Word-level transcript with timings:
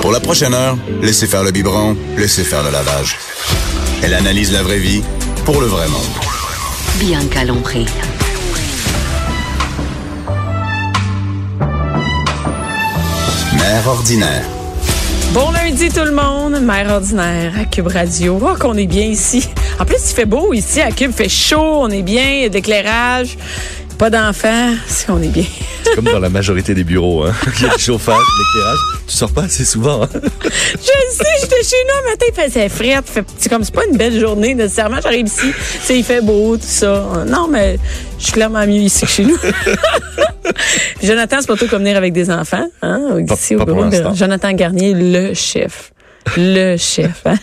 Pour 0.00 0.12
la 0.12 0.20
prochaine 0.20 0.54
heure, 0.54 0.78
laissez 1.02 1.26
faire 1.26 1.42
le 1.42 1.50
biberon, 1.50 1.94
laissez 2.16 2.42
faire 2.42 2.62
le 2.62 2.70
lavage. 2.70 3.16
Elle 4.02 4.14
analyse 4.14 4.50
la 4.50 4.62
vraie 4.62 4.78
vie 4.78 5.02
pour 5.44 5.60
le 5.60 5.66
vrai 5.66 5.86
monde. 5.88 6.00
Bianca 6.98 7.44
Lompré. 7.44 7.84
Mère 13.52 13.86
ordinaire. 13.86 14.44
Bon 15.32 15.50
lundi 15.50 15.90
tout 15.90 16.04
le 16.04 16.12
monde, 16.12 16.60
mère 16.60 16.90
ordinaire 16.90 17.52
à 17.60 17.64
Cube 17.64 17.88
Radio. 17.88 18.40
Oh 18.42 18.56
qu'on 18.58 18.76
est 18.78 18.86
bien 18.86 19.04
ici. 19.04 19.48
En 19.78 19.84
plus, 19.84 19.98
il 20.10 20.14
fait 20.14 20.24
beau 20.24 20.52
ici 20.52 20.80
à 20.80 20.90
Cube, 20.92 21.10
il 21.12 21.16
fait 21.16 21.28
chaud, 21.28 21.82
on 21.82 21.88
est 21.88 22.02
bien, 22.02 22.30
il 22.30 22.40
y 22.40 22.44
a 22.46 22.48
de 22.48 22.54
l'éclairage. 22.54 23.36
Pas 24.00 24.08
d'enfants, 24.08 24.72
c'est 24.86 25.06
qu'on 25.08 25.20
est 25.20 25.28
bien. 25.28 25.44
C'est 25.84 25.94
comme 25.94 26.06
dans 26.06 26.20
la 26.20 26.30
majorité 26.30 26.72
des 26.72 26.84
bureaux. 26.84 27.24
Hein. 27.24 27.34
Il 27.58 27.66
y 27.66 27.68
a 27.68 27.72
le 27.74 27.78
chauffage, 27.78 28.16
l'éclairage. 28.38 28.78
Tu 29.06 29.14
sors 29.14 29.30
pas 29.30 29.42
assez 29.42 29.66
souvent. 29.66 30.04
Hein. 30.04 30.08
Je 30.42 30.48
sais, 30.48 31.24
j'étais 31.42 31.62
chez 31.62 31.76
nous 31.86 32.08
un 32.08 32.10
matin, 32.10 32.24
il 32.26 32.42
faisait 32.42 32.68
frais. 32.70 32.98
Fait, 33.04 33.22
c'est 33.36 33.50
comme 33.50 33.62
c'est 33.62 33.74
pas 33.74 33.84
une 33.84 33.98
belle 33.98 34.18
journée 34.18 34.54
nécessairement. 34.54 35.02
J'arrive 35.02 35.26
ici, 35.26 35.52
tu 35.52 35.80
sais, 35.82 35.98
il 35.98 36.02
fait 36.02 36.22
beau, 36.22 36.56
tout 36.56 36.62
ça. 36.64 37.24
Non, 37.26 37.46
mais 37.46 37.78
je 38.18 38.24
suis 38.24 38.32
clairement 38.32 38.66
mieux 38.66 38.80
ici 38.80 39.04
que 39.04 39.10
chez 39.12 39.24
nous. 39.26 39.36
Jonathan, 41.02 41.36
c'est 41.40 41.46
pas 41.48 41.56
tout 41.56 41.68
comme 41.68 41.82
venir 41.82 41.98
avec 41.98 42.14
des 42.14 42.30
enfants, 42.30 42.68
hein, 42.80 43.18
ici 43.30 43.54
pas 43.54 43.64
au 43.64 43.66
pour 43.66 43.84
bureau. 43.84 43.90
de. 43.90 44.16
Jonathan 44.16 44.52
Garnier, 44.52 44.94
le 44.94 45.34
chef. 45.34 45.92
Le 46.36 46.76
chef. 46.76 47.22
Hein? 47.24 47.34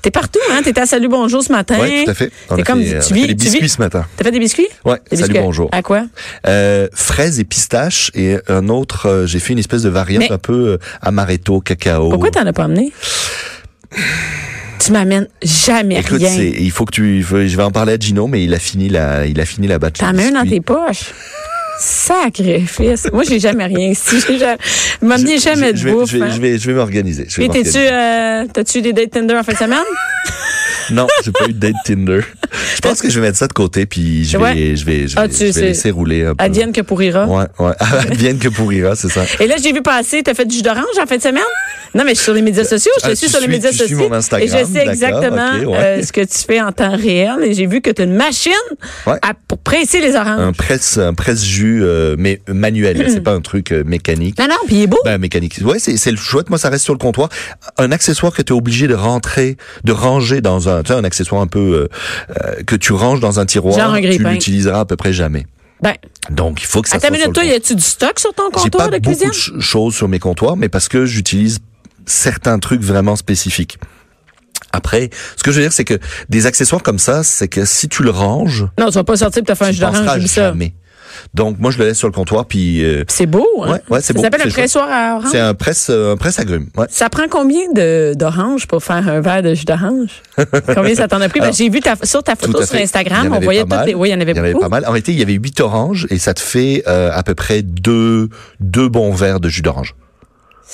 T'es 0.00 0.10
partout, 0.10 0.38
hein? 0.52 0.60
T'étais 0.62 0.80
à 0.80 0.86
Salut 0.86 1.08
Bonjour 1.08 1.42
ce 1.42 1.52
matin. 1.52 1.76
Oui, 1.80 2.04
tout 2.04 2.10
à 2.10 2.14
fait. 2.14 2.30
On 2.50 2.56
T'es 2.56 2.62
a 2.62 2.64
comme, 2.64 2.82
fait, 2.82 2.88
tu 2.90 2.94
on 2.94 2.98
a 2.98 3.14
vis, 3.14 3.20
fait 3.22 3.26
des 3.28 3.36
tu 3.36 3.44
vis- 3.44 3.50
biscuits 3.50 3.68
ce 3.68 3.78
matin. 3.78 4.06
T'as 4.16 4.24
fait 4.24 4.30
des 4.30 4.38
biscuits? 4.38 4.68
Des 4.84 4.90
salut, 4.90 5.00
biscuits. 5.10 5.38
bonjour. 5.40 5.68
À 5.72 5.82
quoi? 5.82 6.04
Euh, 6.46 6.88
fraises 6.94 7.40
et 7.40 7.44
pistaches 7.44 8.10
et 8.14 8.36
un 8.48 8.68
autre, 8.68 9.06
euh, 9.06 9.26
j'ai 9.26 9.38
fait 9.38 9.52
une 9.52 9.58
espèce 9.58 9.82
de 9.82 9.88
variante 9.90 10.24
Mais- 10.28 10.32
un 10.32 10.38
peu 10.38 10.52
euh, 10.68 10.78
amaretto, 11.02 11.60
cacao. 11.60 12.08
Pourquoi 12.10 12.30
t'en 12.30 12.46
as 12.46 12.52
pas 12.52 12.64
amené? 12.64 12.92
Tu 14.78 14.90
m'amènes 14.92 15.28
jamais 15.42 15.98
Écoute, 16.00 16.18
rien. 16.18 16.32
il 16.42 16.70
faut 16.70 16.84
que 16.84 16.92
tu, 16.92 17.22
je 17.22 17.56
vais 17.56 17.62
en 17.62 17.70
parler 17.70 17.92
à 17.92 17.96
Gino, 17.98 18.26
mais 18.26 18.42
il 18.44 18.52
a 18.54 18.58
fini 18.58 18.88
la, 18.88 19.26
il 19.26 19.40
a 19.40 19.44
fini 19.44 19.66
la 19.68 19.78
batterie. 19.78 20.06
T'en 20.06 20.12
mets 20.16 20.26
un 20.28 20.42
dans 20.42 20.48
tes 20.48 20.60
poches. 20.60 21.12
Sacrifice. 21.82 23.08
Moi, 23.12 23.24
j'ai 23.28 23.40
jamais 23.40 23.66
rien 23.66 23.88
ici. 23.90 24.16
J'ai 24.26 24.38
jamais, 24.38 24.58
m'amener 25.00 25.38
jamais 25.38 25.72
de 25.72 25.78
je 25.78 25.84
vais, 25.84 25.92
bouffe. 25.92 26.10
je 26.10 26.18
vais, 26.18 26.24
hein. 26.24 26.30
je 26.34 26.40
vais, 26.40 26.58
je 26.58 26.66
vais 26.66 26.74
m'organiser. 26.74 27.24
Puis 27.24 27.48
t'es-tu, 27.48 27.76
euh, 27.78 28.44
t'as-tu 28.52 28.82
des 28.82 28.92
dates 28.92 29.10
Tinder 29.10 29.34
en 29.36 29.42
fin 29.42 29.52
de 29.52 29.58
semaine? 29.58 29.78
Non, 30.90 31.06
j'ai 31.24 31.30
pas 31.30 31.44
eu 31.48 31.52
de 31.52 31.58
date 31.58 31.76
Tinder. 31.84 32.20
Je 32.74 32.80
pense 32.80 33.00
que 33.00 33.08
je 33.08 33.20
vais 33.20 33.26
mettre 33.28 33.38
ça 33.38 33.46
de 33.46 33.52
côté 33.52 33.86
puis 33.86 34.24
je 34.24 34.36
vais, 34.36 34.42
Ouais. 34.42 34.76
je 34.76 34.84
vais, 34.84 35.06
je 35.06 35.14
vais, 35.14 35.22
Ah, 35.22 35.26
je 35.30 35.44
vais 35.52 35.60
laisser 35.68 35.92
rouler 35.92 36.24
un 36.26 36.34
peu. 36.34 36.44
Advienne 36.44 36.72
que 36.72 36.80
pourrira. 36.80 37.24
Ouais, 37.26 37.44
ouais. 37.60 37.72
Advienne 38.10 38.38
que 38.38 38.48
pourrira, 38.48 38.96
c'est 38.96 39.08
ça. 39.08 39.22
Et 39.38 39.46
là, 39.46 39.54
j'ai 39.62 39.72
vu 39.72 39.80
passer, 39.80 40.22
t'as 40.24 40.34
fait 40.34 40.44
du 40.44 40.56
jus 40.56 40.62
d'orange 40.62 40.82
en 41.00 41.06
fin 41.06 41.16
de 41.16 41.22
semaine? 41.22 41.42
Non, 41.94 42.02
mais 42.04 42.10
je 42.10 42.16
suis 42.16 42.24
sur 42.24 42.34
les 42.34 42.42
médias 42.42 42.64
sociaux, 42.64 42.90
je 42.98 43.06
te 43.06 43.12
Ah, 43.12 43.14
suis 43.14 43.28
sur 43.28 43.40
les 43.40 43.46
médias 43.48 43.70
sociaux. 43.70 43.96
mon 44.08 44.12
Instagram, 44.12 44.48
et 44.48 44.50
je 44.50 44.64
sais 44.70 44.84
exactement 44.86 45.58
ouais. 45.70 45.78
euh, 45.78 46.02
ce 46.02 46.10
que 46.12 46.22
tu 46.22 46.38
fais 46.46 46.60
en 46.60 46.72
temps 46.72 46.96
réel. 46.96 47.36
Et 47.44 47.54
j'ai 47.54 47.66
vu 47.66 47.80
que 47.80 47.90
tu 47.90 48.02
as 48.02 48.04
une 48.04 48.16
machine 48.16 48.52
Ouais. 49.06 49.18
à- 49.22 49.34
pour 49.46 49.58
presser 49.58 50.00
les 50.00 50.16
oranges. 50.16 50.40
Un 50.40 50.52
presse, 50.52 50.98
un 50.98 51.14
presse 51.14 51.44
euh, 51.80 52.16
mais 52.18 52.40
manuel. 52.48 53.04
c'est 53.08 53.20
pas 53.20 53.32
un 53.32 53.40
truc 53.40 53.72
euh, 53.72 53.84
mécanique. 53.84 54.38
Non, 54.38 54.46
non, 54.48 54.56
puis 54.66 54.76
il 54.76 54.82
est 54.82 54.86
beau. 54.86 54.98
Ben, 55.04 55.18
mécanique. 55.18 55.58
Ouais, 55.62 55.78
c'est, 55.78 55.96
c'est 55.96 56.10
le 56.10 56.16
chouette. 56.16 56.50
Moi, 56.50 56.58
ça 56.58 56.68
reste 56.68 56.84
sur 56.84 56.92
le 56.94 56.98
comptoir. 56.98 57.28
Un 57.78 57.92
accessoire 57.92 58.32
que 58.32 58.42
tu 58.42 58.52
es 58.52 58.56
obligé 58.56 58.88
de 58.88 58.94
rentrer, 58.94 59.56
de 59.84 59.92
ranger 59.92 60.40
dans 60.40 60.68
un, 60.68 60.82
tu 60.82 60.88
sais, 60.92 60.98
un 60.98 61.04
accessoire 61.04 61.40
un 61.40 61.46
peu, 61.46 61.58
euh, 61.58 61.88
euh, 62.44 62.62
que 62.66 62.76
tu 62.76 62.92
ranges 62.92 63.20
dans 63.20 63.40
un 63.40 63.46
tiroir. 63.46 63.78
Genre 63.78 63.94
un 63.94 64.00
tu 64.00 64.22
l'utiliseras 64.24 64.80
à 64.80 64.84
peu 64.84 64.96
près 64.96 65.12
jamais. 65.12 65.46
Ben, 65.82 65.94
Donc, 66.30 66.62
il 66.62 66.66
faut 66.66 66.80
que 66.82 66.88
ça 66.88 66.96
une 66.96 67.00
sur 67.02 67.10
minute, 67.10 67.32
toi, 67.32 67.44
y 67.44 67.50
a-tu 67.52 67.74
du 67.74 67.82
stock 67.82 68.18
sur 68.20 68.32
ton 68.34 68.44
J'ai 68.54 68.62
comptoir 68.62 68.88
pas 68.90 68.96
de 68.98 69.02
beaucoup 69.02 69.16
cuisine? 69.16 69.30
de 69.30 69.34
ch- 69.34 69.58
choses 69.58 69.94
sur 69.94 70.06
mes 70.08 70.18
comptoirs, 70.20 70.56
mais 70.56 70.68
parce 70.68 70.88
que 70.88 71.06
j'utilise 71.06 71.58
certains 72.06 72.58
trucs 72.60 72.82
vraiment 72.82 73.16
spécifiques. 73.16 73.78
Après, 74.72 75.10
ce 75.36 75.42
que 75.42 75.50
je 75.50 75.56
veux 75.56 75.62
dire, 75.64 75.72
c'est 75.72 75.84
que 75.84 75.98
des 76.30 76.46
accessoires 76.46 76.82
comme 76.82 76.98
ça, 76.98 77.22
c'est 77.24 77.48
que 77.48 77.64
si 77.64 77.88
tu 77.88 78.02
le 78.02 78.10
ranges, 78.10 78.66
Non, 78.78 78.86
tu 78.86 78.92
vas 78.94 79.04
pas 79.04 79.16
sortir 79.16 79.42
pour 79.44 79.52
te 79.54 79.58
faire 79.58 79.68
un 79.68 79.72
jus 79.72 79.80
d'orange, 79.80 80.20
j'ai 80.20 80.26
jamais. 80.28 80.72
Donc, 81.34 81.58
moi, 81.58 81.70
je 81.70 81.78
le 81.78 81.86
laisse 81.86 81.98
sur 81.98 82.08
le 82.08 82.12
comptoir, 82.12 82.46
puis 82.46 82.84
euh, 82.84 83.04
C'est 83.08 83.26
beau, 83.26 83.46
hein? 83.62 83.72
Ouais, 83.72 83.80
ouais, 83.90 84.00
c'est 84.00 84.08
ça 84.08 84.14
beau, 84.14 84.22
s'appelle 84.22 84.42
un 84.46 84.50
pressoir 84.50 84.88
à 84.90 85.16
orange? 85.16 85.28
c'est 85.30 85.40
un 85.40 85.54
presse, 85.54 85.88
euh, 85.90 86.12
un 86.12 86.16
presse 86.16 86.38
agrumes. 86.38 86.68
Ouais. 86.76 86.86
Ça 86.90 87.08
prend 87.08 87.24
combien 87.30 87.70
de 87.74 88.14
d'orange 88.14 88.66
pour 88.66 88.82
faire 88.82 89.08
un 89.08 89.20
verre 89.20 89.42
de 89.42 89.54
jus 89.54 89.64
d'orange? 89.64 90.22
combien 90.74 90.94
ça 90.94 91.08
t'en 91.08 91.20
a 91.20 91.28
pris? 91.28 91.40
Ben, 91.42 91.52
j'ai 91.52 91.68
vu 91.68 91.80
ta, 91.80 91.94
sur 92.04 92.22
ta 92.22 92.36
photo 92.36 92.64
sur. 92.64 92.76
Instagram, 92.78 93.32
on 93.32 93.40
voyait 93.40 93.64
pas 93.64 93.64
toutes 93.64 93.70
mal. 93.78 93.86
les, 93.88 93.94
oui, 93.94 94.08
il 94.10 94.12
y 94.12 94.14
en 94.14 94.20
avait 94.20 94.32
Il 94.32 94.36
y 94.36 94.40
en 94.40 94.44
avait 94.44 94.54
pas 94.54 94.68
mal. 94.68 94.84
En 94.84 94.90
réalité, 94.90 95.12
il 95.12 95.18
y 95.18 95.22
avait 95.22 95.32
huit 95.32 95.60
oranges 95.60 96.06
et 96.10 96.18
ça 96.18 96.34
te 96.34 96.40
fait 96.40 96.84
euh, 96.86 97.10
à 97.12 97.22
peu 97.22 97.34
près 97.34 97.62
deux, 97.62 98.28
deux 98.60 98.88
bons 98.88 99.12
verres 99.12 99.40
de 99.40 99.48
jus 99.48 99.62
d'orange. 99.62 99.94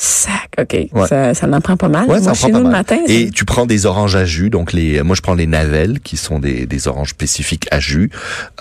Sac, 0.00 0.50
OK. 0.60 0.74
Ouais. 0.92 1.08
Ça, 1.08 1.34
ça 1.34 1.48
en 1.48 1.60
prend 1.60 1.76
pas 1.76 1.88
mal. 1.88 2.02
Ouais, 2.02 2.20
Moi, 2.20 2.20
ça 2.20 2.30
en 2.30 2.34
chez 2.34 2.50
prend 2.50 2.58
nous, 2.58 2.64
pas 2.64 2.70
le 2.70 2.70
matin, 2.70 2.98
Et 3.08 3.30
tu 3.30 3.44
prends 3.44 3.66
des 3.66 3.84
oranges 3.84 4.14
à 4.14 4.24
jus, 4.24 4.48
donc 4.48 4.72
les, 4.72 5.02
moi 5.02 5.16
je 5.16 5.22
prends 5.22 5.34
les 5.34 5.48
navelles 5.48 5.98
qui 5.98 6.16
sont 6.16 6.38
des, 6.38 6.66
des 6.66 6.86
oranges 6.86 7.10
spécifiques 7.10 7.66
à 7.72 7.80
jus 7.80 8.08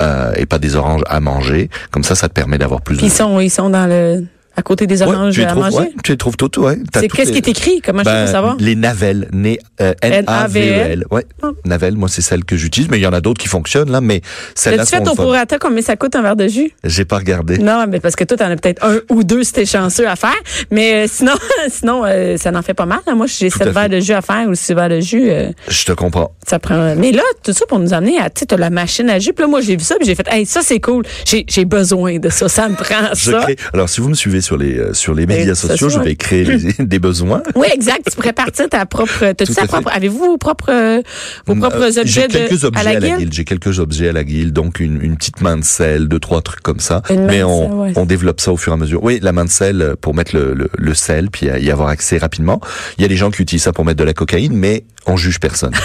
euh, 0.01 0.33
et 0.35 0.47
pas 0.47 0.57
des 0.57 0.75
oranges 0.75 1.03
à 1.05 1.19
manger. 1.19 1.69
Comme 1.91 2.03
ça, 2.03 2.15
ça 2.15 2.27
te 2.27 2.33
permet 2.33 2.57
d'avoir 2.57 2.81
plus 2.81 2.97
Puis 2.97 3.05
de. 3.05 3.11
ils 3.11 3.15
sont, 3.15 3.39
ils 3.39 3.51
sont 3.51 3.69
dans 3.69 3.85
le, 3.85 4.25
à 4.57 4.61
côté 4.63 4.87
des 4.87 5.01
Ouais, 5.03 5.07
oranges 5.07 5.35
tu 5.35 5.39
les 5.41 5.45
à 5.45 5.49
trouves, 5.51 5.63
manger? 5.63 5.77
ouais, 5.77 5.91
tu 6.03 6.11
les 6.11 6.17
trouves 6.17 6.35
toutes, 6.35 6.57
ouais. 6.57 6.77
C'est 6.93 7.07
qu'est-ce 7.07 7.31
les- 7.31 7.41
qui 7.41 7.49
est 7.49 7.51
écrit? 7.51 7.81
Comment 7.81 7.99
je 7.99 8.05
Ben, 8.05 8.25
peux 8.25 8.31
savoir? 8.31 8.57
Les 8.59 8.75
navelles, 8.75 9.29
né, 9.31 9.59
euh, 9.81 9.93
N-A-V-E-L. 10.01 11.05
Ouais. 11.11 11.25
Ah. 11.41 11.51
Navelles, 11.65 11.95
moi 11.95 12.09
c'est 12.09 12.21
celle 12.21 12.43
que 12.43 12.55
j'utilise, 12.57 12.89
mais 12.89 12.97
il 12.97 13.03
y 13.03 13.07
en 13.07 13.13
a 13.13 13.21
d'autres 13.21 13.39
qui 13.41 13.47
fonctionnent 13.47 13.91
là, 13.91 14.01
mais 14.01 14.21
celle-là 14.55 14.77
L'as-tu 14.83 14.97
fait 14.97 15.05
fun. 15.05 15.15
prorata 15.15 15.57
combien 15.59 15.81
ça 15.81 15.95
coûte 15.95 16.15
un 16.15 16.21
verre 16.21 16.35
de 16.35 16.47
jus? 16.47 16.71
J'ai 16.83 17.05
pas 17.05 17.17
regardé. 17.17 17.57
Non, 17.59 17.85
mais 17.87 17.99
parce 17.99 18.15
que 18.15 18.23
toi, 18.23 18.35
t'en 18.37 18.49
as 18.49 18.55
peut-être 18.55 18.83
un 18.83 18.97
ou 19.09 19.23
deux 19.23 19.43
si 19.43 19.53
t'es 19.53 19.65
chanceux 19.65 20.07
à 20.07 20.15
faire. 20.15 20.35
Mais 20.71 21.05
euh, 21.05 21.07
sinon, 21.09 21.33
sinon 21.69 22.03
euh, 22.05 22.37
ça 22.37 22.51
en 22.53 22.61
fait 22.61 22.73
pas 22.73 22.85
mal. 22.85 22.99
hein. 23.07 23.15
Moi, 23.15 23.27
j'ai 23.27 23.49
sept 23.49 23.67
verres 23.69 23.89
de 23.89 23.99
jus 23.99 24.13
à 24.13 24.21
faire 24.21 24.47
ou 24.49 24.55
six 24.55 24.73
verres 24.73 24.89
de 24.89 24.99
jus. 24.99 25.29
euh, 25.29 25.51
Je 25.69 25.85
te 25.85 25.91
comprends. 25.91 26.31
ça 26.47 26.59
prend. 26.59 26.95
Mais 26.95 27.11
là, 27.11 27.23
tout 27.43 27.53
ça 27.53 27.65
pour 27.67 27.79
nous 27.79 27.93
amener 27.93 28.17
à, 28.19 28.29
tu 28.29 28.45
sais, 28.49 28.57
la 28.57 28.69
machine 28.69 29.09
à 29.09 29.19
jus. 29.19 29.33
Puis 29.33 29.43
là, 29.43 29.47
moi, 29.47 29.61
j'ai 29.61 29.75
vu 29.75 29.83
ça, 29.83 29.95
puis 29.95 30.07
j'ai 30.07 30.15
fait, 30.15 30.27
hey, 30.31 30.45
ça 30.45 30.61
c'est 30.63 30.79
cool. 30.79 31.03
J'ai, 31.25 31.65
besoin 31.65 32.17
de 32.17 32.29
ça. 32.29 32.47
Ça 32.49 32.69
me 32.69 32.75
prend 32.75 32.95
Je 33.13 33.31
ça. 33.31 33.45
Alors, 33.73 33.89
si 33.89 34.01
vous 34.01 34.09
me 34.09 34.13
suivez 34.15 34.41
sur 34.47 34.57
les 34.57 34.79
euh, 34.79 34.93
sur 34.93 35.13
les 35.13 35.25
médias 35.25 35.55
sociaux, 35.55 35.89
je 35.89 35.99
vais 35.99 36.15
créer 36.15 36.45
des, 36.45 36.73
des 36.79 36.99
besoins. 36.99 37.43
Oui, 37.55 37.67
exact. 37.73 38.09
Tu 38.09 38.15
pourrais 38.15 38.31
partir 38.31 38.69
ta 38.69 38.85
propre. 38.85 39.33
Tout 39.33 39.45
fait. 39.45 39.67
propre. 39.67 39.89
Avez-vous 39.93 40.19
vos 40.19 40.37
propres, 40.37 40.71
euh, 40.71 41.01
vos 41.45 41.55
propres 41.55 41.81
Euh, 41.81 41.87
objets 42.01 42.05
J'ai 42.05 42.27
de, 42.29 42.33
quelques 42.33 42.63
objets 42.63 42.79
à 42.79 42.83
la 42.83 42.99
guilde? 43.17 43.33
J'ai 43.33 43.43
quelques 43.43 43.79
objets 43.79 44.07
à 44.07 44.13
la 44.13 44.23
guilde, 44.23 44.53
donc 44.53 44.79
une, 44.79 45.01
une 45.01 45.17
petite 45.17 45.41
main 45.41 45.57
de 45.57 45.65
sel, 45.65 46.07
deux 46.07 46.19
trois 46.19 46.41
trucs 46.41 46.61
comme 46.61 46.79
ça. 46.79 47.01
Une 47.09 47.25
Mais 47.25 47.43
on, 47.43 47.63
sel, 47.67 47.71
ouais. 47.73 47.93
on 47.97 48.05
développe 48.05 48.39
ça 48.39 48.53
au 48.53 48.57
fur 48.57 48.71
et 48.71 48.75
à 48.75 48.77
mesure. 48.77 49.03
Oui, 49.03 49.19
la 49.21 49.33
main 49.33 49.43
de 49.43 49.49
sel 49.49 49.95
pour 49.99 50.15
mettre 50.15 50.33
le, 50.33 50.53
le, 50.53 50.69
le 50.77 50.93
sel, 50.93 51.29
puis 51.29 51.47
y 51.47 51.69
avoir 51.71 51.89
accès 51.89 52.17
rapidement. 52.17 52.61
Il 52.97 53.01
y 53.01 53.05
a 53.05 53.09
des 53.09 53.17
gens 53.17 53.31
qui 53.31 53.41
utilisent 53.41 53.63
ça 53.63 53.73
pour 53.73 53.83
mettre 53.83 53.99
de 53.99 54.05
la 54.05 54.13
cocaïne, 54.13 54.55
mais 54.55 54.85
on 55.05 55.17
juge 55.17 55.39
personne. 55.41 55.73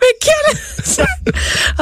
Mais 0.00 0.14
quel... 0.20 0.56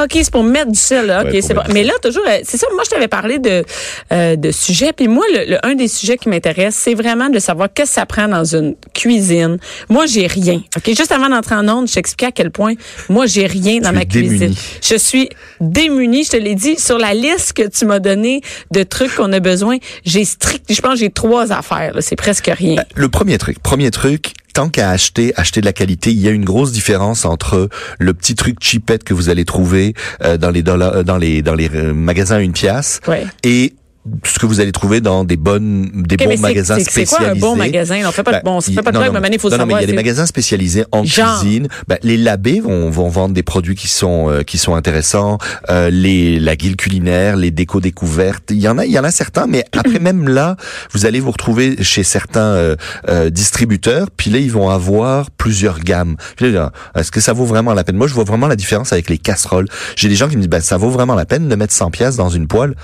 OK, 0.05 0.11
c'est 0.15 0.31
pour 0.31 0.45
mettre 0.45 0.71
du 0.71 0.79
sel, 0.79 1.07
là. 1.07 1.23
OK, 1.25 1.33
Ouais, 1.33 1.41
c'est 1.43 1.55
bon. 1.55 1.63
Mais 1.73 1.83
là, 1.85 1.93
toujours, 2.03 2.23
euh, 2.29 2.39
c'est 2.45 2.57
ça, 2.57 2.67
moi, 2.75 2.83
je 2.85 2.91
t'avais 2.91 3.09
parlé 3.09 3.39
de, 3.39 3.65
euh, 4.13 4.37
de 4.37 4.51
sujets. 4.51 4.93
Puis 4.93 5.09
moi, 5.09 5.25
le, 5.35 5.51
le- 5.53 5.67
un 5.67 5.75
des 5.75 5.89
sujets 5.89 6.17
qui 6.17 6.29
m'intéresse, 6.29 6.75
c'est 6.75 6.95
vraiment 6.95 7.29
de 7.29 7.39
savoir 7.39 7.69
qu'est-ce 7.73 7.91
que 7.91 7.95
ça 7.95 8.07
prend 8.07 8.29
dans 8.29 8.45
une 8.45 8.75
cuisine. 8.95 9.59
Moi, 9.89 10.07
j'ai 10.07 10.27
rien. 10.27 10.61
OK, 10.77 10.87
juste 10.89 11.13
avant 11.13 11.29
d'entrer 11.29 11.55
en 11.57 11.69
onde, 11.69 11.89
je 11.89 11.95
t'expliquais 11.95 12.27
à 12.27 12.33
quel 12.33 12.51
point 12.51 12.75
moi, 13.09 13.27
j'ai 13.27 13.47
rien 13.47 13.79
dans 13.81 13.91
Tu 13.91 13.95
ma 13.97 14.05
cuisine. 14.05 14.39
démunie. 14.39 14.59
Je 14.83 14.95
suis 14.97 15.29
démunie, 15.61 16.25
je 16.25 16.31
te 16.31 16.37
l'ai 16.37 16.55
dit. 16.55 16.77
Sur 16.79 16.99
la 16.99 17.15
liste 17.15 17.53
que 17.55 17.69
tu 17.69 17.85
m'as 17.85 17.99
donnée 17.99 18.41
de 18.71 18.83
trucs 18.83 19.15
qu'on 19.17 19.33
a 19.33 19.41
besoin, 19.41 19.79
j'ai 20.05 20.25
strict, 20.25 20.65
je 20.73 20.81
pense 20.81 20.99
j'ai 20.99 21.11
trois 21.11 21.53
affaires, 21.53 21.95
là. 21.95 22.01
C'est 22.01 22.17
presque 22.17 22.51
rien. 22.53 22.77
Le 22.95 23.09
premier 23.09 23.39
truc, 23.39 23.59
premier 23.63 23.91
truc, 23.91 24.33
tant 24.59 24.71
qu'à 24.71 24.91
acheter, 24.91 25.33
acheter 25.37 25.61
de 25.61 25.67
la 25.67 25.73
qualité, 25.73 26.11
il 26.11 26.19
y 26.19 26.27
a 26.27 26.33
une 26.33 26.45
grosse 26.45 26.73
différence 26.73 27.25
entre 27.25 27.69
le 28.01 28.13
petit 28.13 28.35
truc 28.35 28.57
cheapette 28.61 29.05
que 29.05 29.15
vous 29.15 29.29
allez 29.29 29.45
trouver 29.45 29.95
euh, 30.25 30.37
dans 30.37 30.51
les 30.51 30.65
dollars, 30.65 30.97
euh, 30.97 31.03
dans 31.05 31.17
les 31.17 31.43
dans 31.43 31.55
les 31.55 31.71
euh, 31.73 31.95
magasins 31.95 32.39
à 32.39 32.41
une 32.41 32.53
pièce 32.53 33.01
Ouais. 33.07 33.25
et 33.45 33.75
ce 34.25 34.39
que 34.39 34.47
vous 34.47 34.61
allez 34.61 34.73
trouver 34.73 35.01
dans 35.01 35.25
des 35.25 35.37
bonnes, 35.37 35.91
des 36.07 36.17
bons 36.17 36.39
magasins 36.39 36.77
c'est- 36.79 36.85
C'est 36.85 36.91
spécialisés. 37.07 37.17
quoi 37.17 37.29
un 37.29 37.35
bon 37.53 37.57
magasin? 37.57 38.01
On 38.07 38.13
fait 38.13 38.23
pas 38.23 38.33
de 38.33 38.37
Ben, 38.37 38.43
bon, 38.45 38.61
fait 38.61 38.73
pas 38.83 38.91
de 38.93 38.99
blague, 38.99 39.13
mais 39.21 39.29
il 39.33 39.39
faut 39.39 39.51
non, 39.51 39.59
non, 39.59 39.67
mais 39.67 39.73
savoir. 39.73 39.81
il 39.81 39.83
y 39.83 39.85
a 39.85 39.87
des 39.87 39.97
magasins 39.97 40.25
spécialisés 40.27 40.85
en 40.93 41.05
Genre. 41.05 41.41
cuisine. 41.41 41.69
Ben, 41.89 41.99
les 42.03 42.17
labés 42.17 42.61
vont, 42.61 42.89
vont 42.91 43.09
vendre 43.09 43.35
des 43.35 43.43
produits 43.43 43.75
qui 43.75 43.89
sont 43.89 44.31
euh, 44.31 44.43
qui 44.43 44.57
sont 44.59 44.75
intéressants. 44.75 45.39
Euh, 45.69 45.91
les 45.91 46.39
la 46.41 46.57
guilde 46.57 46.77
culinaire, 46.77 47.37
les 47.37 47.51
décos 47.51 47.81
découvertes. 47.81 48.45
Il 48.51 48.59
y 48.61 48.69
en 48.69 48.79
a, 48.79 48.87
il 48.87 48.93
y 48.93 48.99
en 48.99 49.05
a 49.05 49.11
certains, 49.11 49.47
mais 49.47 49.65
après 49.77 49.99
même 49.99 50.29
là, 50.29 50.57
vous 50.93 51.05
allez 51.05 51.21
vous 51.21 51.31
retrouver 51.31 51.83
chez 51.83 52.03
certains 52.05 52.41
euh, 52.41 52.77
euh, 53.09 53.29
distributeurs. 53.31 54.09
Puis 54.17 54.31
là, 54.31 54.39
ils 54.39 54.53
vont 54.53 54.71
avoir 54.71 55.31
plusieurs 55.31 55.81
gammes. 55.81 56.17
Est-ce 56.41 57.11
que 57.11 57.21
ça 57.21 57.33
vaut 57.33 57.45
vraiment 57.45 57.75
la 57.75 57.85
peine? 57.85 57.97
Moi, 57.97 58.07
je 58.07 58.15
vois 58.15 58.25
vraiment 58.25 58.47
la 58.49 58.57
différence 58.57 58.93
avec 58.93 59.11
les 59.11 59.19
casseroles. 59.19 59.67
J'ai 59.97 60.09
des 60.09 60.15
gens 60.17 60.29
qui 60.29 60.37
me 60.37 60.41
disent, 60.43 60.49
ben 60.51 60.61
ça 60.61 60.77
vaut 60.77 60.91
vraiment 60.91 61.15
la 61.15 61.27
peine 61.27 61.49
de 61.49 61.55
mettre 61.57 61.75
100 61.75 61.91
pièces 61.91 62.17
dans 62.17 62.29
une 62.31 62.47
poêle. 62.47 62.75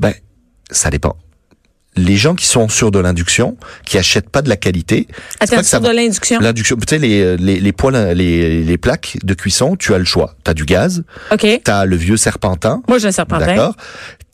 Ben 0.00 0.12
ça 0.70 0.90
dépend. 0.90 1.16
Les 1.96 2.16
gens 2.16 2.34
qui 2.34 2.46
sont 2.46 2.68
sur 2.68 2.90
de 2.90 2.98
l'induction, 2.98 3.56
qui 3.86 3.98
achètent 3.98 4.28
pas 4.28 4.42
de 4.42 4.48
la 4.48 4.56
qualité, 4.56 5.06
Attends, 5.38 5.62
sur 5.62 5.80
de 5.80 5.90
l'induction. 5.90 6.40
L'induction, 6.40 6.74
tu 6.76 6.82
sais, 6.88 6.98
les, 6.98 7.36
les, 7.36 7.60
les, 7.60 8.64
les 8.64 8.78
plaques 8.78 9.16
de 9.22 9.34
cuisson, 9.34 9.76
tu 9.76 9.94
as 9.94 9.98
le 9.98 10.04
choix. 10.04 10.34
Tu 10.44 10.50
as 10.50 10.54
du 10.54 10.64
gaz, 10.64 11.04
OK. 11.30 11.46
tu 11.64 11.70
as 11.70 11.84
le 11.84 11.94
vieux 11.94 12.16
serpentin, 12.16 12.82
Moi, 12.88 12.98
j'ai 12.98 13.06
un 13.08 13.12
serpentin. 13.12 13.46
d'accord 13.46 13.76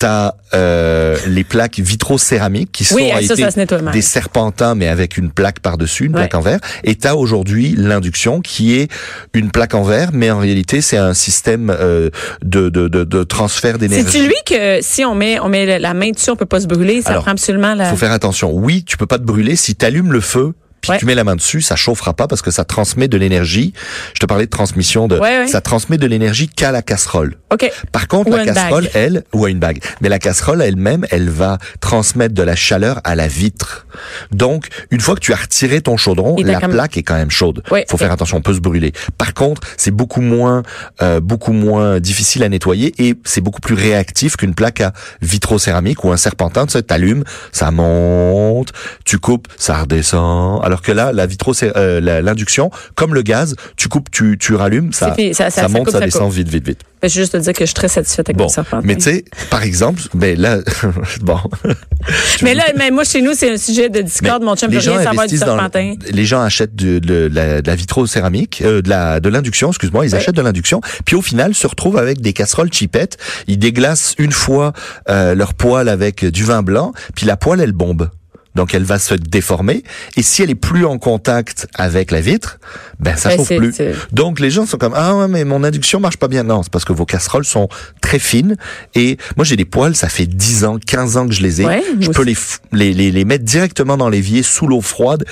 Tu 0.01 0.07
as 0.07 0.35
euh, 0.55 1.17
les 1.27 1.45
plaques 1.45 1.79
vitrocéramiques 1.79 2.73
qui 2.73 2.85
sont 2.85 2.95
Oui, 2.97 3.11
ça, 3.13 3.21
été 3.21 3.43
ça 3.43 3.51
se 3.51 3.59
nettoie 3.59 3.79
des 3.93 4.01
serpentins, 4.03 4.75
mais 4.75 4.89
avec 4.89 5.17
une 5.19 5.31
plaque 5.31 5.61
par-dessus, 5.61 6.07
une 6.07 6.15
Ouais. 6.15 6.23
plaque 6.23 6.35
en 6.35 6.41
verre. 6.41 6.59
Et 6.85 6.95
tu 6.97 7.07
as 7.07 7.15
aujourd'hui 7.17 7.75
l'induction 7.77 8.41
qui 8.41 8.75
est 8.79 8.91
une 9.35 9.51
plaque 9.51 9.75
en 9.75 9.83
verre, 9.83 10.09
mais 10.13 10.31
en 10.31 10.39
réalité, 10.39 10.81
c'est 10.81 10.97
un 10.97 11.13
système 11.15 11.69
euh, 11.71 12.09
de, 12.43 12.71
de, 12.71 12.89
de, 12.89 13.05
de 13.05 13.23
transfert 13.25 13.79
d'énergie. 13.79 14.05
C'est-tu 14.11 14.25
lui 14.27 14.35
que 14.47 14.79
si 14.81 15.05
on 15.05 15.15
met, 15.15 15.39
on 15.39 15.49
met 15.51 15.79
la 15.79 15.93
main 15.95 16.11
dessus, 16.11 16.31
on 16.31 16.37
peut 16.37 16.47
pas 16.47 16.61
se 16.61 16.67
brûler? 16.67 17.03
Ça 17.03 17.11
Alors, 17.11 17.23
prend 17.25 17.33
absolument 17.33 17.75
la... 17.75 17.85
faut 17.91 17.97
faire 17.97 18.13
attention. 18.13 18.51
Oui, 18.53 18.85
tu 18.85 18.97
peux 18.97 19.07
pas 19.07 19.19
te 19.19 19.25
brûler 19.25 19.55
si 19.55 19.77
tu 19.77 19.85
allumes 19.85 20.13
le 20.13 20.21
feu. 20.21 20.55
Puis 20.81 20.91
Ouais. 20.93 20.99
tu 20.99 21.07
mets 21.07 21.15
la 21.15 21.25
main 21.25 21.37
dessus, 21.37 21.61
ça 21.63 21.77
chauffera 21.77 22.15
pas 22.15 22.27
parce 22.27 22.43
que 22.43 22.51
ça 22.51 22.65
transmet 22.65 23.07
de 23.09 23.17
l'énergie. 23.17 23.73
Je 24.15 24.21
te 24.21 24.27
parlais 24.27 24.47
de 24.47 24.51
transmission 24.51 25.09
de, 25.09 25.19
Ouais, 25.19 25.41
ouais. 25.41 25.47
ça 25.47 25.61
transmet 25.61 25.99
de 25.99 26.07
l'énergie 26.07 26.49
qu'à 26.49 26.73
la 26.73 26.83
casserole. 26.83 27.37
OK. 27.53 27.71
Par 27.93 28.09
contre, 28.09 28.31
Ou 28.31 28.37
la 28.37 28.45
casserole, 28.47 28.85
bague. 28.85 28.93
elle, 28.95 29.25
ou 29.33 29.45
à 29.45 29.51
une 29.51 29.59
bague. 29.59 29.83
Mais 30.01 30.09
la 30.09 30.19
casserole 30.19 30.63
elle-même, 30.63 31.07
elle 31.11 31.29
va 31.29 31.59
transmettre 31.81 32.35
de 32.35 32.43
la 32.43 32.57
chaleur 32.57 33.01
à 33.05 33.15
la 33.15 33.29
vitre. 33.29 33.87
Donc, 34.31 34.69
une 34.91 35.01
fois 35.01 35.15
que 35.15 35.21
tu 35.21 35.33
as 35.33 35.37
retiré 35.37 35.81
ton 35.81 35.97
chaudron, 35.97 36.37
Et 36.39 36.45
la 36.45 36.61
plaque 36.61 36.97
est 36.97 37.03
quand 37.03 37.17
même 37.17 37.31
chaude. 37.31 37.63
Faut 37.89 37.97
faire 37.97 38.13
attention, 38.13 38.39
on 38.39 38.43
peut 38.43 38.55
se 38.55 38.61
brûler. 38.61 38.93
Par 39.19 39.35
contre, 39.35 39.63
c'est 39.77 39.91
beaucoup 39.91 40.21
moins, 40.21 40.63
euh, 41.03 41.21
beaucoup 41.21 41.53
moins 41.53 42.01
difficile 42.01 42.43
à 42.43 42.49
nettoyer 42.49 42.95
et 42.99 43.15
c'est 43.25 43.41
beaucoup 43.41 43.61
plus 43.61 43.75
réactif 43.75 44.37
qu'une 44.37 44.55
plaque 44.55 44.81
à 44.81 44.93
vitrocéramique 45.23 46.05
ou 46.05 46.13
un 46.13 46.17
serpentin. 46.17 46.67
Tu 46.67 46.73
sais, 46.73 46.83
t'allumes, 46.83 47.25
ça 47.53 47.71
monte, 47.71 48.73
tu 49.05 49.19
coupes, 49.19 49.49
ça 49.57 49.79
redescend. 49.83 50.61
Alors 50.71 50.83
que 50.83 50.93
là, 50.93 51.13
la 51.13 51.27
vitro, 51.27 51.53
euh, 51.63 52.01
l'induction, 52.23 52.71
comme 52.95 53.13
le 53.15 53.23
gaz, 53.23 53.57
tu 53.77 53.89
coupes, 53.89 54.09
tu, 54.11 54.39
tu 54.39 54.55
rallumes, 54.55 54.93
ça, 54.93 55.17
ça- 55.17 55.35
ça- 55.35 55.51
ça 55.51 55.63
ça 55.63 55.69
monte, 55.69 55.85
coupe, 55.87 55.93
ça 55.93 55.99
ça 55.99 56.05
descend 56.05 56.23
coupe. 56.29 56.35
vite, 56.35 56.49
vite, 56.49 56.65
vite. 56.67 56.81
Ben, 57.03 57.09
je 57.09 57.15
veux 57.17 57.23
juste 57.23 57.33
te 57.33 57.39
dire 57.39 57.53
que 57.55 57.61
je 57.61 57.67
suis 57.67 57.75
très 57.75 57.89
satisfaite 57.89 58.29
avec 58.29 58.37
Bon, 58.37 58.45
mon 58.45 58.49
serpentin. 58.51 58.87
mais 58.87 58.95
tu 58.95 59.03
sais, 59.03 59.25
par 59.51 59.63
exemple, 59.63 60.03
ben 60.15 60.39
là, 60.39 60.59
bon. 61.23 61.39
Mais 62.43 62.55
là, 62.55 62.65
mais 62.77 62.91
moi, 62.91 63.05
chez 63.05 63.21
nous, 63.21 63.33
c'est 63.35 63.51
un 63.53 63.57
sujet 63.57 63.89
de 63.91 64.01
discorde. 64.01 64.43
mon 64.43 64.55
chum 64.57 64.69
veut 64.71 64.77
les 64.77 64.81
gens 64.81 64.93
rien 64.95 65.03
savoir 65.05 65.27
du 65.27 65.37
serpentin. 65.37 65.95
le- 66.07 66.13
les 66.13 66.25
gens 66.25 66.41
achètent 66.43 66.75
de, 66.75 66.99
de 66.99 67.29
la, 67.33 67.61
de 67.61 67.67
la 67.67 67.75
vitrocéramique, 67.77 68.63
euh, 68.65 68.81
de 68.83 68.89
la 68.89 69.21
de 69.21 69.29
l'induction, 69.29 69.69
excuse-moi, 69.71 70.07
ils 70.07 70.15
achètent 70.15 70.35
de 70.37 70.43
l'induction, 70.43 70.81
puis 71.05 71.17
au 71.17 71.23
final 71.23 71.55
se 71.55 71.67
retrouvent 71.67 71.99
avec 71.99 72.21
des 72.21 72.33
casseroles 72.33 72.73
chipettes. 72.73 73.17
Ils 73.49 73.59
déglacent 73.59 74.15
une 74.19 74.33
fois 74.33 74.73
euh, 75.09 75.35
leur 75.35 75.55
poêle 75.55 75.89
avec 75.89 76.25
du 76.25 76.45
vin 76.45 76.63
blanc, 76.63 76.93
puis 77.15 77.27
la 77.27 77.37
poêle 77.37 77.61
elle 77.61 77.73
bombe. 77.73 78.09
Donc 78.57 78.75
elle 78.75 78.83
va 78.85 78.99
se 78.99 79.15
déformer 79.15 79.85
et 80.17 80.23
si 80.23 80.43
elle 80.43 80.51
est 80.51 80.55
plus 80.57 80.85
en 80.85 80.99
contact 80.99 81.69
avec 81.75 82.11
la 82.11 82.21
vitre, 82.21 82.59
ben 82.99 83.15
ça 83.17 83.29
Ben, 83.31 83.37
chauffe 83.37 83.49
plus. 83.57 83.75
Donc 84.13 84.41
les 84.41 84.51
gens 84.51 84.67
sont 84.67 84.77
comme 84.77 84.95
ah 84.97 85.15
ouais 85.17 85.29
mais 85.29 85.45
mon 85.45 85.63
induction 85.63 86.01
marche 86.01 86.17
pas 86.17 86.27
bien. 86.29 86.43
Non, 86.43 86.63
c'est 86.65 86.73
parce 86.73 86.85
que 86.85 86.93
vos 86.93 87.07
casseroles 87.07 87.45
sont 87.45 87.69
très 88.01 88.19
fines 88.19 88.57
et 88.95 89.19
moi 89.37 89.45
j'ai 89.45 89.57
des 89.57 89.65
poêles, 89.65 89.95
ça 89.95 90.09
fait 90.09 90.27
10 90.27 90.65
ans, 90.65 90.79
15 90.85 91.17
ans 91.17 91.29
que 91.29 91.33
je 91.35 91.43
les 91.43 91.63
ai. 91.63 91.67
Ouais, 91.67 91.83
je 92.01 92.11
peux 92.11 92.25
les, 92.25 92.37
les 92.73 92.93
les 92.93 93.11
les 93.13 93.25
mettre 93.25 93.45
directement 93.45 93.97
dans 93.97 94.09
l'évier 94.09 94.43
sous 94.43 94.67
l'eau 94.67 94.81
froide. 94.81 95.25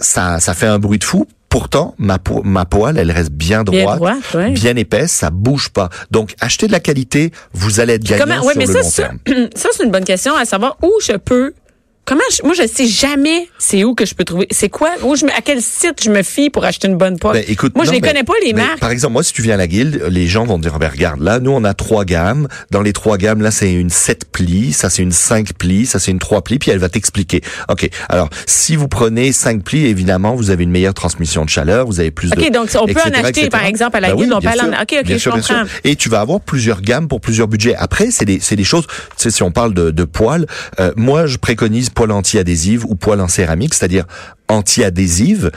Ça 0.00 0.40
ça 0.40 0.54
fait 0.54 0.66
un 0.66 0.78
bruit 0.78 0.98
de 0.98 1.04
fou. 1.04 1.26
Pourtant, 1.48 1.94
ma, 1.98 2.18
po- 2.18 2.42
ma 2.42 2.64
poêle, 2.64 2.98
elle 2.98 3.12
reste 3.12 3.30
bien 3.30 3.62
Bien 3.62 3.84
droite, 3.84 3.98
droite, 3.98 4.34
ouais. 4.34 4.50
bien 4.50 4.74
épaisse, 4.74 5.12
ça 5.12 5.30
bouge 5.30 5.68
pas. 5.68 5.88
Donc, 6.10 6.34
achetez 6.40 6.66
de 6.66 6.72
la 6.72 6.80
qualité, 6.80 7.30
vous 7.52 7.78
allez 7.78 7.92
être 7.92 8.02
gagnant 8.02 8.24
Comment, 8.24 8.42
sur 8.50 8.58
mais 8.58 8.66
le 8.66 8.72
ça, 8.72 8.78
long 8.80 8.90
ça, 8.90 9.02
terme. 9.04 9.18
ça, 9.54 9.68
c'est 9.72 9.84
une 9.84 9.92
bonne 9.92 10.04
question 10.04 10.34
à 10.34 10.46
savoir 10.46 10.76
où 10.82 10.90
je 11.00 11.12
peux. 11.16 11.54
Comment 12.06 12.20
je, 12.30 12.42
moi 12.44 12.54
je 12.54 12.66
sais 12.66 12.86
jamais 12.86 13.48
c'est 13.58 13.82
où 13.82 13.94
que 13.94 14.04
je 14.04 14.14
peux 14.14 14.24
trouver 14.24 14.46
c'est 14.50 14.68
quoi 14.68 14.90
où 15.02 15.16
je 15.16 15.24
me, 15.24 15.30
à 15.30 15.40
quel 15.42 15.62
site 15.62 16.02
je 16.02 16.10
me 16.10 16.22
fie 16.22 16.50
pour 16.50 16.64
acheter 16.64 16.86
une 16.88 16.96
bonne 16.96 17.18
poêle. 17.18 17.34
Ben, 17.36 17.44
écoute, 17.48 17.74
moi 17.74 17.84
je 17.84 17.90
non, 17.90 17.94
les 17.94 18.00
mais- 18.02 18.08
connais 18.08 18.24
pas 18.24 18.34
les 18.44 18.52
mais 18.52 18.62
marques. 18.62 18.78
Par 18.80 18.90
exemple, 18.90 19.14
moi, 19.14 19.22
si 19.22 19.32
tu 19.32 19.40
viens 19.42 19.54
à 19.54 19.56
la 19.56 19.66
guilde, 19.66 20.02
les 20.10 20.26
gens 20.26 20.44
vont 20.44 20.58
te 20.58 20.62
dire, 20.62 20.78
ben, 20.78 20.90
regarde, 20.90 21.20
là, 21.20 21.40
nous, 21.40 21.50
on 21.50 21.64
a 21.64 21.72
trois 21.72 22.04
gammes. 22.04 22.46
Dans 22.70 22.82
les 22.82 22.92
trois 22.92 23.16
gammes, 23.16 23.40
là, 23.40 23.50
c'est 23.50 23.72
une 23.72 23.88
7 23.90 24.26
plis, 24.30 24.72
ça, 24.72 24.90
c'est 24.90 25.02
une 25.02 25.12
5 25.12 25.54
plis, 25.54 25.86
ça, 25.86 25.98
c'est 25.98 26.10
une 26.10 26.18
3 26.18 26.42
plis, 26.42 26.58
puis 26.58 26.70
elle 26.70 26.78
va 26.78 26.88
t'expliquer. 26.90 27.40
OK. 27.70 27.88
Alors, 28.08 28.28
si 28.46 28.76
vous 28.76 28.88
prenez 28.88 29.32
5 29.32 29.62
plis, 29.64 29.86
évidemment, 29.86 30.34
vous 30.34 30.50
avez 30.50 30.64
une 30.64 30.70
meilleure 30.70 30.94
transmission 30.94 31.44
de 31.44 31.50
chaleur, 31.50 31.86
vous 31.86 32.00
avez 32.00 32.10
plus 32.10 32.30
de... 32.30 32.38
OK, 32.38 32.50
donc 32.50 32.68
on 32.78 32.86
peut 32.86 33.00
en 33.00 33.10
acheter, 33.12 33.28
etc. 33.28 33.48
par 33.50 33.64
exemple, 33.64 33.96
à 33.96 34.00
la 34.00 34.08
Ben 34.08 34.16
guilde, 34.16 34.30
oui, 34.30 34.36
on 34.36 34.40
peut 34.40 34.48
en-. 34.60 34.82
OK, 34.82 34.94
OK, 35.00 35.04
Bien 35.06 35.16
je 35.16 35.22
sûr, 35.22 35.32
bien 35.32 35.42
sûr. 35.42 35.64
Et 35.84 35.96
tu 35.96 36.08
vas 36.10 36.20
avoir 36.20 36.40
plusieurs 36.40 36.82
gammes 36.82 37.08
pour 37.08 37.20
plusieurs 37.20 37.48
budgets. 37.48 37.74
Après, 37.76 38.10
c'est 38.10 38.24
des, 38.26 38.40
c'est 38.40 38.56
des 38.56 38.64
choses, 38.64 38.86
tu 38.86 38.94
sais, 39.16 39.30
si 39.30 39.42
on 39.42 39.50
parle 39.52 39.72
de, 39.72 39.90
de 39.90 40.04
poêle, 40.04 40.46
euh, 40.80 40.92
moi, 40.96 41.26
je 41.26 41.38
préconise 41.38 41.90
poêle 41.94 42.12
anti-adhésive 42.12 42.84
ou 42.86 42.94
poêle 42.96 43.20
en 43.20 43.28
céramique, 43.28 43.74
c'est-à-dire 43.74 44.04
anti-adhésive. 44.48 45.50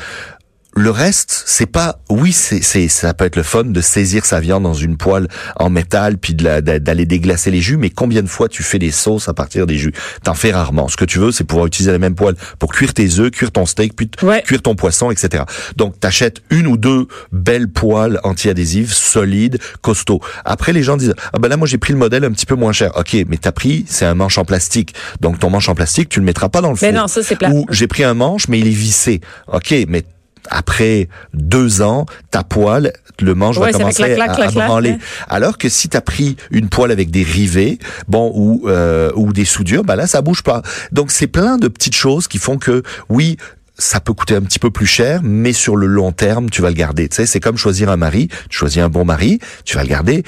Le 0.80 0.92
reste, 0.92 1.44
c'est 1.48 1.66
pas. 1.66 2.00
Oui, 2.08 2.32
c'est, 2.32 2.62
c'est, 2.62 2.88
ça 2.88 3.16
peut 3.16 3.26
être 3.26 3.36
le 3.36 3.42
fun 3.42 3.64
de 3.64 3.82
saisir 3.82 4.26
sa 4.26 4.40
viande 4.40 4.62
dans 4.62 4.76
une 4.76 4.96
poêle 4.96 5.28
en 5.56 5.72
métal 5.72 6.20
puis 6.20 6.36
de 6.36 6.44
la- 6.44 6.62
d'aller 6.62 7.08
déglacer 7.08 7.50
les 7.50 7.62
jus. 7.62 7.78
Mais 7.78 7.90
combien 7.90 8.22
de 8.22 8.28
fois 8.28 8.48
tu 8.48 8.62
fais 8.62 8.78
des 8.78 8.92
sauces 8.92 9.28
à 9.28 9.34
partir 9.34 9.66
des 9.66 9.78
jus? 9.80 9.92
T'en 10.24 10.36
fais 10.36 10.52
rarement. 10.52 10.88
Ce 10.88 10.96
que 10.96 11.04
tu 11.06 11.18
veux, 11.18 11.32
c'est 11.32 11.46
pouvoir 11.46 11.66
utiliser 11.66 11.92
la 11.92 11.98
même 11.98 12.14
poêle 12.14 12.36
pour 12.60 12.72
cuire 12.72 12.94
tes 12.94 13.18
œufs, 13.20 13.32
cuire 13.32 13.52
ton 13.52 13.66
steak, 13.66 13.96
puis 13.96 14.12
Ouais. 14.22 14.44
cuire 14.44 14.62
ton 14.62 14.76
poisson, 14.76 15.10
etc. 15.10 15.46
Donc, 15.78 16.00
t'achètes 16.00 16.44
une 16.52 16.68
ou 16.68 16.78
deux 16.78 17.08
belles 17.32 17.70
poêles 17.70 18.20
anti-adhésives, 18.24 18.94
solides, 18.94 19.58
costauds. 19.82 20.22
Après, 20.46 20.74
les 20.74 20.84
gens 20.84 20.96
disent 20.96 21.16
ah 21.34 21.40
ben 21.40 21.48
là, 21.50 21.58
moi 21.58 21.66
j'ai 21.68 21.80
pris 21.80 21.92
le 21.94 22.00
modèle 22.00 22.24
un 22.24 22.32
petit 22.32 22.46
peu 22.46 22.56
moins 22.56 22.72
cher. 22.72 22.92
Ok, 22.96 23.16
mais 23.28 23.38
t'as 23.38 23.52
pris, 23.52 23.84
c'est 23.88 24.06
un 24.06 24.14
manche 24.14 24.38
en 24.38 24.46
plastique. 24.46 24.94
Donc 25.22 25.40
ton 25.40 25.50
manche 25.50 25.70
en 25.70 25.76
plastique, 25.76 26.10
tu 26.10 26.20
le 26.20 26.26
mettras 26.26 26.50
pas 26.50 26.62
dans 26.62 26.70
le 26.72 26.78
Mais 26.84 26.92
four. 26.92 27.02
non, 27.02 27.08
ça, 27.08 27.24
c'est 27.24 27.36
plat. 27.36 27.50
Ou 27.50 27.66
j'ai 27.72 27.88
pris 27.88 28.04
un 28.04 28.14
manche, 28.14 28.48
mais 28.48 28.60
il 28.60 28.68
est 28.68 28.72
vissé. 28.72 29.22
Ok, 29.52 29.74
mais 29.88 30.04
après 30.50 31.10
deux 31.34 31.82
ans, 31.82 32.06
ta 32.32 32.44
poêle, 32.44 32.94
le 33.22 33.34
manche 33.36 33.58
Ouais, 33.58 33.72
va 33.72 33.78
commencer 33.78 34.04
clac, 34.04 34.16
clac, 34.16 34.30
à, 34.30 34.34
clac, 34.36 34.58
à 34.58 34.68
branler. 34.68 34.92
ouais. 34.92 34.98
Alors 35.28 35.58
que 35.58 35.70
si 35.70 35.90
tu 35.90 35.98
as 35.98 36.02
pris 36.02 36.38
une 36.52 36.70
poêle 36.70 36.92
avec 36.92 37.10
des 37.12 37.24
rivets, 37.24 37.80
bon 38.08 38.32
ou 38.36 38.68
euh, 38.68 39.12
ou 39.16 39.34
des 39.34 39.46
soudures, 39.46 39.84
bah 39.84 39.96
là 39.96 40.08
ça 40.08 40.22
bouge 40.22 40.44
pas. 40.44 40.62
Donc 40.92 41.12
c'est 41.12 41.28
plein 41.28 41.58
de 41.58 41.68
petites 41.68 41.96
choses 41.96 42.28
qui 42.28 42.38
font 42.38 42.58
que 42.58 42.84
oui, 43.10 43.38
ça 43.80 44.00
peut 44.00 44.14
coûter 44.14 44.36
un 44.36 44.42
petit 44.42 44.60
peu 44.60 44.72
plus 44.72 44.88
cher, 44.88 45.22
mais 45.24 45.54
sur 45.54 45.76
le 45.76 45.88
long 45.88 46.12
terme, 46.12 46.50
tu 46.50 46.62
vas 46.62 46.70
le 46.70 46.76
garder. 46.76 47.10
Tu 47.10 47.16
sais, 47.18 47.26
c'est 47.26 47.40
comme 47.40 47.58
choisir 47.58 47.90
un 47.90 47.98
mari. 47.98 48.28
Tu 48.50 48.58
choisis 48.58 48.80
un 48.82 48.90
bon 48.90 49.06
mari, 49.06 49.40
tu 49.66 49.76
vas 49.76 49.84
le 49.84 49.90
garder 49.90 50.24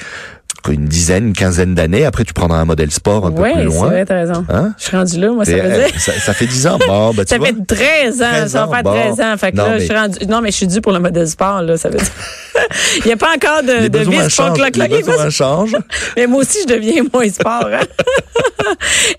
une 0.70 0.86
dizaine, 0.86 1.28
une 1.28 1.34
quinzaine 1.34 1.74
d'années. 1.76 2.06
Après, 2.06 2.24
tu 2.24 2.34
prendras 2.34 2.58
un 2.58 2.66
modèle 2.66 2.92
sport 2.92 3.26
un 3.26 3.32
ouais, 3.32 3.50
peu 3.54 3.60
plus 3.62 3.72
c'est 3.72 3.78
loin. 3.78 3.88
vrai, 3.88 4.06
t'as 4.06 4.16
raison. 4.16 4.46
Hein? 4.50 4.74
Je 4.78 4.84
suis 4.86 4.96
rendu 4.98 5.20
là, 5.20 5.32
moi, 5.32 5.46
ça 5.46 5.52
Et, 5.52 5.62
veut 5.62 5.72
euh, 5.72 5.86
dire. 5.88 6.00
ça, 6.00 6.12
ça 6.14 6.34
fait 6.34 6.46
10 6.48 6.68
ans. 6.68 6.78
Bon, 6.88 7.14
ben, 7.14 7.24
tu 7.26 7.30
Ça 7.30 7.38
vois. 7.38 7.48
fait 7.48 7.66
13 7.66 8.22
ans, 8.22 8.26
13 8.32 8.52
ça 8.52 8.64
ans, 8.64 8.68
va 8.68 8.76
faire 8.76 8.84
bon. 8.84 8.92
13 9.16 9.22
ans. 9.22 9.38
Fait 9.38 9.52
que 9.52 9.58
Non, 9.58 9.64
là, 9.64 9.70
mais- 9.74 9.80
je 9.80 9.86
suis 9.86 9.96
rendu, 9.96 10.26
non, 10.28 10.42
mais 10.42 10.52
je 10.52 10.56
suis 10.58 10.68
dû 10.68 10.82
pour 10.82 10.92
le 10.92 11.00
modèle 11.00 11.28
sport, 11.28 11.62
là, 11.62 11.78
ça 11.78 11.90
veut 11.90 11.98
dire. 11.98 12.08
Il 12.98 13.06
n'y 13.08 13.12
a 13.14 13.18
pas 13.18 13.30
encore 13.36 13.64
de, 13.64 13.84
les 13.84 13.90
de 13.90 14.00
vis 14.00 14.36
pour 14.36 14.54
cloc, 14.54 14.76
Les 14.76 14.88
cloc, 14.88 15.06
besoins 15.06 15.30
changent. 15.30 15.76
Mais 16.18 16.28
moi 16.28 16.42
aussi, 16.42 16.60
je 16.68 16.74
deviens 16.74 17.04
moins 17.14 17.30
sport. 17.30 17.66
hein. 17.72 17.80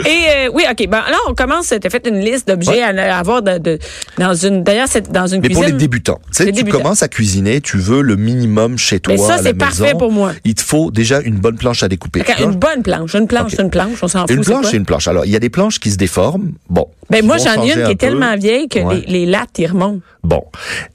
Et 0.07 0.47
euh, 0.47 0.51
oui, 0.53 0.65
OK. 0.71 0.87
Ben, 0.89 0.99
là, 1.11 1.17
on 1.29 1.35
commence. 1.35 1.69
Tu 1.69 1.87
as 1.87 1.91
fait 1.91 2.07
une 2.07 2.21
liste 2.21 2.47
d'objets 2.49 2.83
à, 2.83 2.89
à 2.89 3.19
avoir 3.19 3.43
de, 3.43 3.59
de- 3.59 3.79
dans 4.19 4.35
une. 4.35 4.63
D'ailleurs, 4.63 4.89
c'est 4.89 5.11
dans 5.11 5.27
une 5.27 5.41
Mais 5.41 5.49
pour 5.49 5.61
cuisine. 5.63 5.77
les 5.79 5.81
débutants, 5.81 6.21
tu 6.31 6.37
sais, 6.39 6.45
tu 6.47 6.53
débutants. 6.53 6.79
commences 6.79 7.03
à 7.03 7.09
cuisiner, 7.09 7.61
tu 7.61 7.79
veux 7.79 8.03
le 8.03 8.17
minimum 8.17 8.79
chez 8.79 9.01
toi 9.01 9.15
Mais 9.15 9.19
ça, 9.21 9.39
c'est 9.43 9.55
parfait 9.55 9.95
pour 9.99 10.13
moi. 10.13 10.33
Il 10.45 10.55
te 10.55 10.63
faut 10.63 10.91
déjà 10.91 11.21
une 11.21 11.30
bonne 11.39 11.57
planche 11.57 11.83
à 11.83 11.89
découper. 11.89 12.23
Une 12.41 12.57
bonne 12.57 12.83
planche. 12.83 13.15
Une 13.15 13.27
planche, 13.27 13.55
une 13.59 13.71
planche. 13.71 14.03
On 14.03 14.09
s'en 14.09 14.23
fout. 14.23 14.31
Une 14.31 14.45
planche, 14.45 14.67
c'est 14.71 14.77
une 14.77 14.85
planche. 14.87 15.09
Alors, 15.09 15.25
il 15.27 15.31
y 15.33 15.37
a 15.37 15.41
des 15.41 15.51
planches 15.51 15.79
qui 15.79 15.91
se 15.91 15.97
déforment. 15.97 16.53
Bon. 16.69 16.87
Ben, 17.11 17.25
moi, 17.25 17.37
j'en 17.39 17.63
ai 17.63 17.73
une 17.75 17.85
qui 17.85 17.93
est 17.93 17.97
tellement 17.97 18.37
vieille 18.37 18.69
que 18.69 18.79
Ouais. 18.81 19.03
les, 19.07 19.21
les 19.21 19.27
lattes, 19.27 19.59
ils 19.59 19.67
remontent. 19.67 20.01
Bon. 20.23 20.43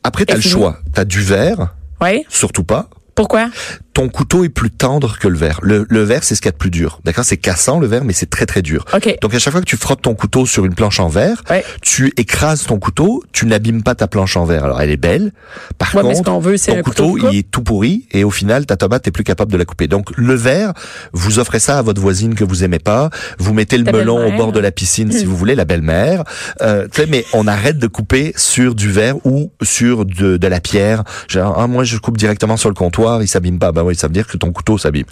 Après, 0.04 0.26
tu 0.26 0.34
as 0.34 0.38
Et 0.38 0.42
le 0.42 0.44
choix. 0.48 0.78
Tu 0.94 1.00
as 1.02 1.06
du 1.06 1.22
verre, 1.22 1.74
Oui. 2.02 2.24
surtout 2.30 2.64
pas. 2.64 2.90
Pourquoi? 3.16 3.50
Ton 3.96 4.10
couteau 4.10 4.44
est 4.44 4.50
plus 4.50 4.70
tendre 4.70 5.18
que 5.18 5.28
le 5.28 5.38
verre. 5.38 5.60
Le, 5.64 5.86
le 5.90 6.04
verre, 6.04 6.24
c'est 6.26 6.36
ce 6.36 6.42
qu'il 6.42 6.50
y 6.50 6.50
a 6.50 6.52
de 6.52 6.58
plus 6.58 6.70
dur. 6.70 7.00
D'accord? 7.06 7.24
C'est 7.26 7.38
cassant 7.38 7.80
le 7.80 7.88
verre, 7.88 8.04
mais 8.04 8.12
c'est 8.14 8.30
très 8.30 8.46
très 8.46 8.62
dur. 8.62 8.86
OK. 8.94 9.18
Donc 9.22 9.34
à 9.34 9.40
chaque 9.40 9.54
fois 9.54 9.62
que 9.62 9.66
tu 9.66 9.78
frottes 9.78 10.02
ton 10.02 10.14
couteau 10.16 10.46
sur 10.46 10.66
une 10.66 10.76
planche 10.76 11.00
en 11.00 11.08
verre, 11.08 11.42
Ouais. 11.50 11.64
tu 11.82 12.14
écrases 12.18 12.66
ton 12.66 12.78
couteau, 12.78 13.24
tu 13.32 13.46
n'abîmes 13.46 13.84
pas 13.84 13.96
ta 13.96 14.08
planche 14.10 14.36
en 14.36 14.44
verre. 14.44 14.66
Alors 14.66 14.82
elle 14.82 14.92
est 14.92 14.98
belle. 14.98 15.32
Par 15.78 15.96
Ouais, 15.96 16.02
ce 16.14 16.18
contre, 16.18 16.32
qu'on 16.34 16.40
veut, 16.40 16.58
ton 16.60 16.82
couteau 16.84 17.12
couteau, 17.14 17.30
il 17.32 17.38
est 17.40 17.50
tout 17.50 17.62
pourri 17.64 18.06
et 18.12 18.26
au 18.26 18.32
final, 18.32 18.66
ta 18.66 18.76
tomate, 18.76 19.04
t'es 19.04 19.12
plus 19.12 19.24
capable 19.24 19.50
de 19.50 19.58
la 19.58 19.64
couper. 19.64 19.88
Donc 19.88 20.10
le 20.18 20.34
verre, 20.36 20.74
vous 21.14 21.40
offrez 21.40 21.60
ça 21.60 21.78
à 21.80 21.82
votre 21.82 22.02
voisine 22.02 22.36
que 22.36 22.44
vous 22.44 22.66
aimez 22.66 22.80
pas. 22.80 23.10
Vous 23.40 23.54
mettez 23.54 23.78
le 23.78 23.86
Ta 23.86 23.94
melon 23.94 24.28
au 24.28 24.36
bord 24.36 24.52
de 24.52 24.60
la 24.60 24.72
piscine 24.72 25.10
si 25.14 25.24
vous 25.24 25.38
voulez, 25.38 25.56
la 25.56 25.64
belle-mère. 25.64 26.26
Euh, 26.62 26.88
mais 27.08 27.24
on 27.32 27.48
arrête 27.48 27.78
de 27.78 27.88
couper 27.88 28.34
sur 28.36 28.76
du 28.76 28.92
verre 28.92 29.16
ou 29.26 29.52
sur 29.62 30.06
de, 30.06 30.36
de 30.36 30.48
la 30.48 30.60
pierre. 30.60 31.04
Genre, 31.30 31.56
ah, 31.58 31.68
moi 31.68 31.86
je 31.86 31.98
coupe 31.98 32.18
directement 32.18 32.58
sur 32.58 32.68
le 32.68 32.76
comptoir, 32.76 33.22
il 33.24 33.28
s'abîme 33.30 33.58
pas. 33.58 33.72
Ben 33.72 33.85
oui, 33.86 33.96
ça 33.96 34.08
veut 34.08 34.14
dire 34.14 34.28
que 34.28 34.38
ton 34.38 34.52
couteau 34.52 34.78
s'abîme. 34.78 35.06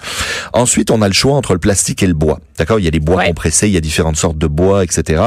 Ensuite, 0.54 0.92
on 0.92 1.02
a 1.02 1.08
le 1.08 1.14
choix 1.14 1.34
entre 1.34 1.54
le 1.54 1.60
plastique 1.60 2.04
et 2.04 2.08
le 2.08 2.14
bois. 2.14 2.40
D'accord? 2.58 2.80
Il 2.80 2.86
y 2.86 2.88
a 2.88 2.92
des 2.92 3.00
bois 3.00 3.18
Ouais. 3.18 3.28
compressés, 3.28 3.68
il 3.68 3.74
y 3.74 3.78
a 3.78 3.82
différentes 3.82 4.18
sortes 4.18 4.38
de 4.38 4.48
bois, 4.48 4.84
etc. 4.84 5.22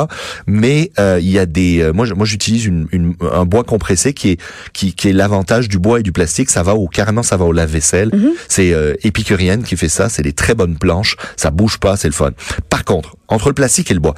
Mais 0.46 0.90
euh, 0.98 1.18
il 1.20 1.30
y 1.30 1.38
a 1.38 1.46
des. 1.46 1.80
euh, 1.80 1.92
moi, 1.92 2.06
moi, 2.16 2.26
j'utilise 2.26 2.64
une, 2.66 2.86
une- 2.92 3.14
un 3.32 3.44
bois 3.44 3.64
compressé 3.64 4.12
qui 4.12 4.30
est 4.30 4.40
qui, 4.72 4.94
qui 4.94 5.08
est 5.08 5.12
l'avantage 5.12 5.68
du 5.68 5.78
bois 5.78 6.00
et 6.00 6.02
du 6.02 6.12
plastique. 6.12 6.50
Ça 6.50 6.62
va 6.62 6.74
au 6.74 6.88
carrément, 6.88 7.22
ça 7.22 7.36
va 7.36 7.44
au 7.44 7.52
lave-vaisselle. 7.52 8.10
C'est 8.48 8.72
euh, 8.72 8.94
Épicurienne 9.02 9.62
qui 9.62 9.76
fait 9.76 9.88
ça. 9.88 10.08
C'est 10.08 10.22
des 10.22 10.32
très 10.32 10.54
bonnes 10.54 10.76
planches. 10.78 11.16
Ça 11.36 11.50
bouge 11.50 11.78
pas, 11.78 11.96
c'est 11.96 12.08
le 12.08 12.14
fun. 12.14 12.30
Par 12.68 12.84
contre, 12.84 13.16
entre 13.28 13.48
le 13.48 13.54
plastique 13.54 13.90
et 13.90 13.94
le 13.94 14.00
bois. 14.00 14.14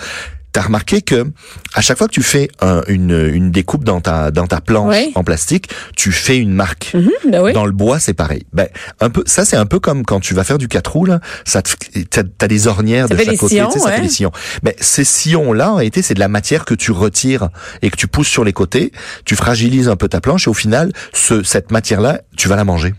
T'as 0.52 0.62
remarqué 0.62 1.02
que 1.02 1.26
à 1.75 1.83
chaque 1.83 1.99
fois 1.99 2.07
que 2.09 2.12
tu 2.14 2.23
fais 2.23 2.49
un- 2.61 2.83
une, 2.88 3.11
une 3.35 3.50
découpe 3.50 3.85
dans 3.85 4.00
ta 4.00 4.31
dans 4.31 4.47
ta 4.47 4.61
planche 4.62 4.88
Ouais. 4.95 5.11
en 5.14 5.23
plastique, 5.23 5.69
tu 5.95 6.11
fais 6.11 6.38
une 6.38 6.52
marque. 6.55 6.97
Ben 7.31 7.43
oui. 7.43 7.52
Dans 7.52 7.67
le 7.67 7.73
bois, 7.73 7.99
c'est 7.99 8.14
pareil. 8.14 8.47
Ben, 8.55 8.67
un 9.00 9.11
peu, 9.11 9.23
ça, 9.26 9.45
c'est 9.45 9.57
un 9.57 9.67
peu 9.67 9.78
comme 9.78 10.05
quand 10.05 10.21
tu 10.21 10.33
vas 10.35 10.45
faire 10.45 10.57
du 10.59 10.67
quatre 10.67 10.93
roues, 10.93 11.05
là. 11.05 11.21
Ça 11.45 11.61
t'as, 11.62 12.23
t'as 12.23 12.49
des 12.49 12.67
ornières 12.67 13.09
Ça 13.09 13.14
de 13.14 13.23
chaque 13.23 13.37
côté, 13.37 13.57
sillons, 13.57 13.67
tu 13.67 13.73
sais, 13.75 13.78
ça 13.81 13.90
fait 13.90 13.97
ouais. 13.97 14.02
des 14.02 14.09
sillons. 14.09 14.33
Mais 14.62 14.75
ces 14.81 15.05
sillons-là, 15.05 15.73
en 15.73 15.76
réalité, 15.76 16.00
c'est 16.02 16.14
de 16.14 16.21
la 16.21 16.28
matière 16.28 16.64
que 16.64 16.75
tu 16.75 16.93
retires 16.93 17.50
et 17.83 17.90
que 17.90 17.97
tu 17.97 18.07
pousses 18.07 18.28
sur 18.28 18.43
les 18.45 18.55
côtés. 18.55 18.90
Tu 19.26 19.37
fragilises 19.37 19.88
un 19.88 19.97
peu 19.97 20.09
ta 20.09 20.21
planche 20.23 20.47
et 20.47 20.50
au 20.50 20.55
final, 20.55 20.93
ce, 21.12 21.43
cette 21.43 21.71
matière-là, 21.71 22.23
tu 22.37 22.49
vas 22.49 22.57
la 22.57 22.64
manger. 22.64 22.95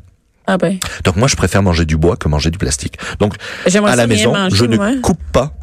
Ah 0.46 0.58
ben. 0.58 0.77
Donc 1.03 1.15
moi, 1.15 1.27
je 1.27 1.36
préfère 1.36 1.62
manger 1.62 1.86
du 1.86 1.98
bois 1.98 2.15
que 2.15 2.27
manger 2.27 2.50
du 2.51 2.58
plastique. 2.58 2.98
Donc, 3.20 3.36
à 3.86 3.96
la 3.96 4.08
maison, 4.08 4.34
manger, 4.34 4.56
je 4.56 4.65
ne 4.65 5.00
coupe 5.01 5.20
pas 5.32 5.53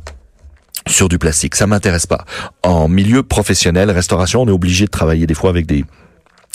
sur 0.87 1.09
du 1.09 1.19
plastique. 1.19 1.55
Ça 1.55 1.67
m'intéresse 1.67 2.07
pas. 2.07 2.25
En 2.63 2.89
milieu 2.89 3.23
professionnel, 3.23 3.91
restauration, 3.91 4.43
on 4.43 4.49
est 4.49 4.53
obligé 4.53 4.87
de 4.87 4.91
travailler 4.91 5.27
des 5.27 5.35
fois 5.35 5.51
avec 5.51 5.67
des 5.67 5.85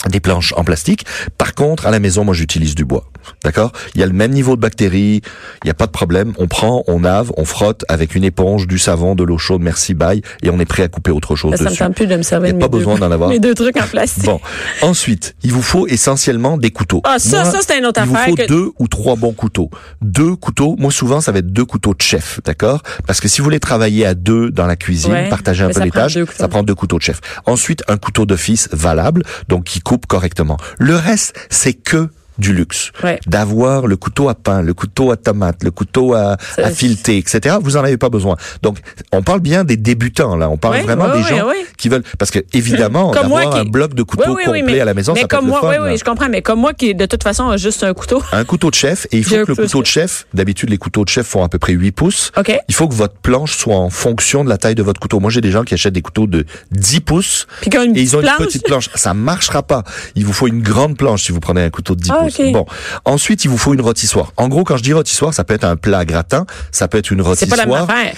des 0.10 0.20
planches 0.20 0.54
en 0.58 0.64
plastique. 0.64 1.06
Par 1.38 1.54
contre, 1.54 1.86
à 1.86 1.92
la 1.92 2.00
maison, 2.00 2.24
moi, 2.24 2.34
j'utilise 2.34 2.76
du 2.76 2.86
bois. 2.86 3.06
D'accord? 3.44 3.72
Il 3.94 4.02
y 4.02 4.04
a 4.04 4.08
le 4.08 4.14
même 4.14 4.32
niveau 4.32 4.56
de 4.56 4.62
bactéries, 4.62 5.22
il 5.64 5.66
n'y 5.66 5.70
a 5.70 5.76
pas 5.76 5.86
de 5.86 5.92
problème. 5.92 6.34
On 6.40 6.48
prend, 6.48 6.84
on 6.88 7.00
lave, 7.02 7.32
on 7.38 7.46
frotte 7.46 7.86
avec 7.88 8.16
une 8.16 8.24
éponge, 8.24 8.66
du 8.68 8.80
savon, 8.80 9.14
de 9.14 9.24
l'eau 9.24 9.38
chaude, 9.38 9.62
merci, 9.62 9.94
bye, 9.94 10.24
et 10.42 10.50
on 10.50 10.60
est 10.60 10.66
prêt 10.66 10.82
à 10.82 10.88
couper 10.88 11.12
autre 11.12 11.36
chose 11.36 11.56
ça 11.56 11.64
me 11.64 11.70
dessus. 11.70 11.80
tente 11.80 11.94
plus 11.96 12.08
de 12.08 12.16
me 12.16 12.24
servir 12.24 12.50
Y 12.50 12.56
a 12.56 12.60
pas 12.60 12.68
deux- 12.68 12.80
besoin 12.80 12.98
d'en 12.98 13.12
avoir. 13.12 13.30
Mes 13.30 13.40
deux 13.40 13.54
trucs 13.54 13.78
en 13.78 13.86
plastique. 13.86 14.24
Bon, 14.26 14.40
ensuite, 14.82 15.36
il 15.44 15.52
vous 15.54 15.62
faut 15.62 15.86
essentiellement 15.88 16.58
des 16.58 16.72
couteaux. 16.72 17.02
Ah, 17.04 17.20
ça, 17.20 17.46
ça, 17.46 17.60
c'est 17.66 17.78
une 17.78 17.86
autre 17.86 18.02
il 18.04 18.08
vous 18.10 18.16
affaire 18.16 18.30
faut 18.30 18.36
que- 18.36 18.48
deux 18.48 18.72
ou 18.80 18.88
trois 18.88 19.16
bons 19.16 19.34
couteaux. 19.34 19.70
Deux 20.02 20.36
couteaux, 20.36 20.76
moi 20.80 20.92
souvent 20.92 21.22
ça 21.22 21.32
va 21.32 21.40
être 21.40 21.54
deux 21.54 21.66
couteaux 21.66 21.94
de 21.94 22.02
chef, 22.02 22.40
d'accord? 22.44 22.82
Parce 23.06 23.20
que 23.22 23.28
si 23.28 23.40
vous 23.40 23.44
voulez 23.44 23.60
travailler 23.60 24.06
à 24.08 24.16
deux 24.16 24.50
dans 24.50 24.66
la 24.66 24.76
cuisine, 24.76 25.12
Ouais, 25.12 25.30
partager 25.30 25.64
un 25.64 25.68
peu 25.68 25.74
ça 25.74 25.86
les 25.86 25.92
tâches, 25.92 26.18
ça 26.38 26.48
prend 26.48 26.64
deux 26.64 26.76
couteaux 26.76 26.98
de 26.98 27.04
chef. 27.04 27.20
Ensuite, 27.46 27.84
un 27.88 27.98
couteau 27.98 28.26
d'office 28.26 28.68
valable, 28.72 29.24
donc 29.48 29.66
qui 29.66 29.80
coupe 29.92 30.06
correctement. 30.06 30.56
Le 30.80 30.96
reste, 30.96 31.36
c'est 31.50 31.74
que 31.74 32.12
du 32.38 32.54
luxe. 32.54 32.92
Ouais. 33.04 33.20
D'avoir 33.28 33.88
le 33.88 33.98
couteau 33.98 34.30
à 34.30 34.36
pain, 34.36 34.62
le 34.62 34.74
couteau 34.74 35.12
à 35.12 35.18
tomate, 35.18 35.64
le 35.64 35.72
couteau 35.72 36.14
à, 36.14 36.38
à 36.58 36.70
fileter, 36.72 37.18
etc. 37.18 37.58
Vous 37.62 37.78
en 37.78 37.84
avez 37.84 37.98
pas 37.98 38.10
besoin. 38.10 38.36
Donc, 38.62 38.80
on 39.12 39.22
parle 39.22 39.40
bien 39.42 39.64
des 39.64 39.78
débutants, 39.78 40.36
là. 40.36 40.50
On 40.50 40.58
parle 40.58 40.76
Ouais, 40.76 40.82
vraiment 40.84 41.06
ouais, 41.06 41.22
des 41.22 41.28
gens 41.28 41.48
qui 41.78 41.90
veulent, 41.90 42.04
parce 42.18 42.32
que 42.32 42.40
évidemment, 42.54 43.12
d'avoir 43.12 43.56
un 43.56 43.64
qui- 43.64 43.70
bloc 43.70 43.94
de 43.94 44.04
couteau 44.04 44.24
Oui, 44.28 44.30
oui, 44.30 44.44
oui, 44.52 44.60
complet 44.62 44.74
mais- 44.76 44.80
à 44.82 44.86
la 44.86 44.94
maison, 44.94 45.14
mais 45.14 45.22
ça 45.22 45.28
peut 45.28 45.36
comme 45.38 45.46
être 45.46 45.50
moi, 45.62 45.72
le 45.72 45.78
fun. 45.78 45.84
oui, 45.84 45.90
oui, 45.92 45.98
je 45.98 46.04
comprends. 46.04 46.30
Mais 46.30 46.42
comme 46.42 46.60
moi 46.60 46.74
qui, 46.74 46.96
de 46.96 47.06
toute 47.06 47.24
façon, 47.24 47.50
a 47.50 47.58
juste 47.58 47.84
un 47.84 47.94
couteau. 47.94 48.22
Un 48.32 48.44
couteau 48.46 48.70
de 48.70 48.76
chef, 48.76 49.08
et 49.12 49.18
il 49.18 49.24
faut 49.24 49.36
que 49.36 49.40
un 49.42 49.46
le 49.48 49.56
couteau 49.56 49.82
de 49.82 49.88
chef, 49.88 50.26
d'habitude 50.34 50.70
les 50.70 50.78
couteaux 50.78 51.04
de 51.04 51.10
chef 51.10 51.28
font 51.28 51.44
à 51.44 51.50
peu 51.50 51.60
près 51.60 51.74
8 51.74 51.92
pouces. 51.92 52.32
OK. 52.38 52.56
Il 52.68 52.74
faut 52.76 52.88
que 52.88 52.94
votre 52.94 53.16
planche 53.16 53.58
soit 53.58 53.76
en 53.76 53.90
fonction 53.90 54.44
de 54.44 54.50
la 54.50 54.58
taille 54.58 54.76
de 54.76 54.84
votre 54.84 55.00
couteau. 55.00 55.20
Moi, 55.20 55.32
j'ai 55.32 55.42
des 55.42 55.52
gens 55.52 55.64
qui 55.64 55.74
achètent 55.74 55.94
des 55.94 56.02
couteaux 56.02 56.28
de 56.28 56.46
10 56.72 57.02
pouces. 57.02 57.48
Puis 57.62 57.70
et 57.76 58.02
ils 58.02 58.16
ont 58.16 58.22
une 58.22 58.30
petite 58.38 58.66
planche. 58.66 58.90
Ça 58.96 59.14
marchera 59.14 59.64
pas. 59.64 59.84
Il 60.16 60.26
vous 60.26 60.34
faut 60.34 60.48
une 60.48 60.62
grande 60.62 60.98
planche 60.98 61.24
si 61.24 61.32
vous 61.32 61.40
prenez 61.40 61.62
un 61.64 61.70
couteau 61.70 61.96
de 61.96 62.02
10 62.02 62.12
Ah, 62.22 62.26
pouces. 62.26 62.40
ok. 62.40 62.52
Bon. 62.54 62.66
Ensuite, 63.06 63.44
il 63.46 63.50
vous 63.50 63.58
faut 63.58 63.74
une 63.74 63.82
rôtissoire. 63.82 64.32
En 64.38 64.48
gros, 64.48 64.64
quand 64.64 64.78
je 64.78 64.84
dis 64.84 64.94
rôtissoire, 64.94 65.34
ça 65.34 65.44
peut 65.44 65.54
être 65.54 65.64
un 65.66 65.76
plat 65.76 66.06
gratin, 66.06 66.46
ça 66.72 66.88
peut 66.88 66.98
être 66.98 67.12
une 67.12 67.20
C'est 67.20 67.28
rôtissoire. 67.28 67.50
pas 67.50 67.66
la 67.66 67.66
même 67.66 67.90
affaire. 67.90 68.16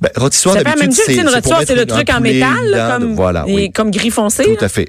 Ben, 0.00 0.10
rôtissoire, 0.16 0.56
C'est 0.56 0.64
pas 0.64 0.70
la 0.70 0.76
même 0.76 0.84
d'habitude, 0.86 1.04
chose. 1.04 1.14
c'est 1.14 1.20
Une 1.22 1.28
c'est 1.28 1.34
rôtissoire, 1.34 1.62
c'est 1.66 1.74
le 1.74 1.86
truc 1.86 2.08
en 2.10 2.20
métal, 2.20 2.70
là, 2.70 2.98
comme, 2.98 3.14
Voilà, 3.14 3.44
et 3.46 3.54
oui. 3.54 3.70
comme 3.72 3.90
gris 3.90 4.10
foncé. 4.10 4.44
Tout 4.44 4.64
à 4.64 4.68
fait. 4.68 4.88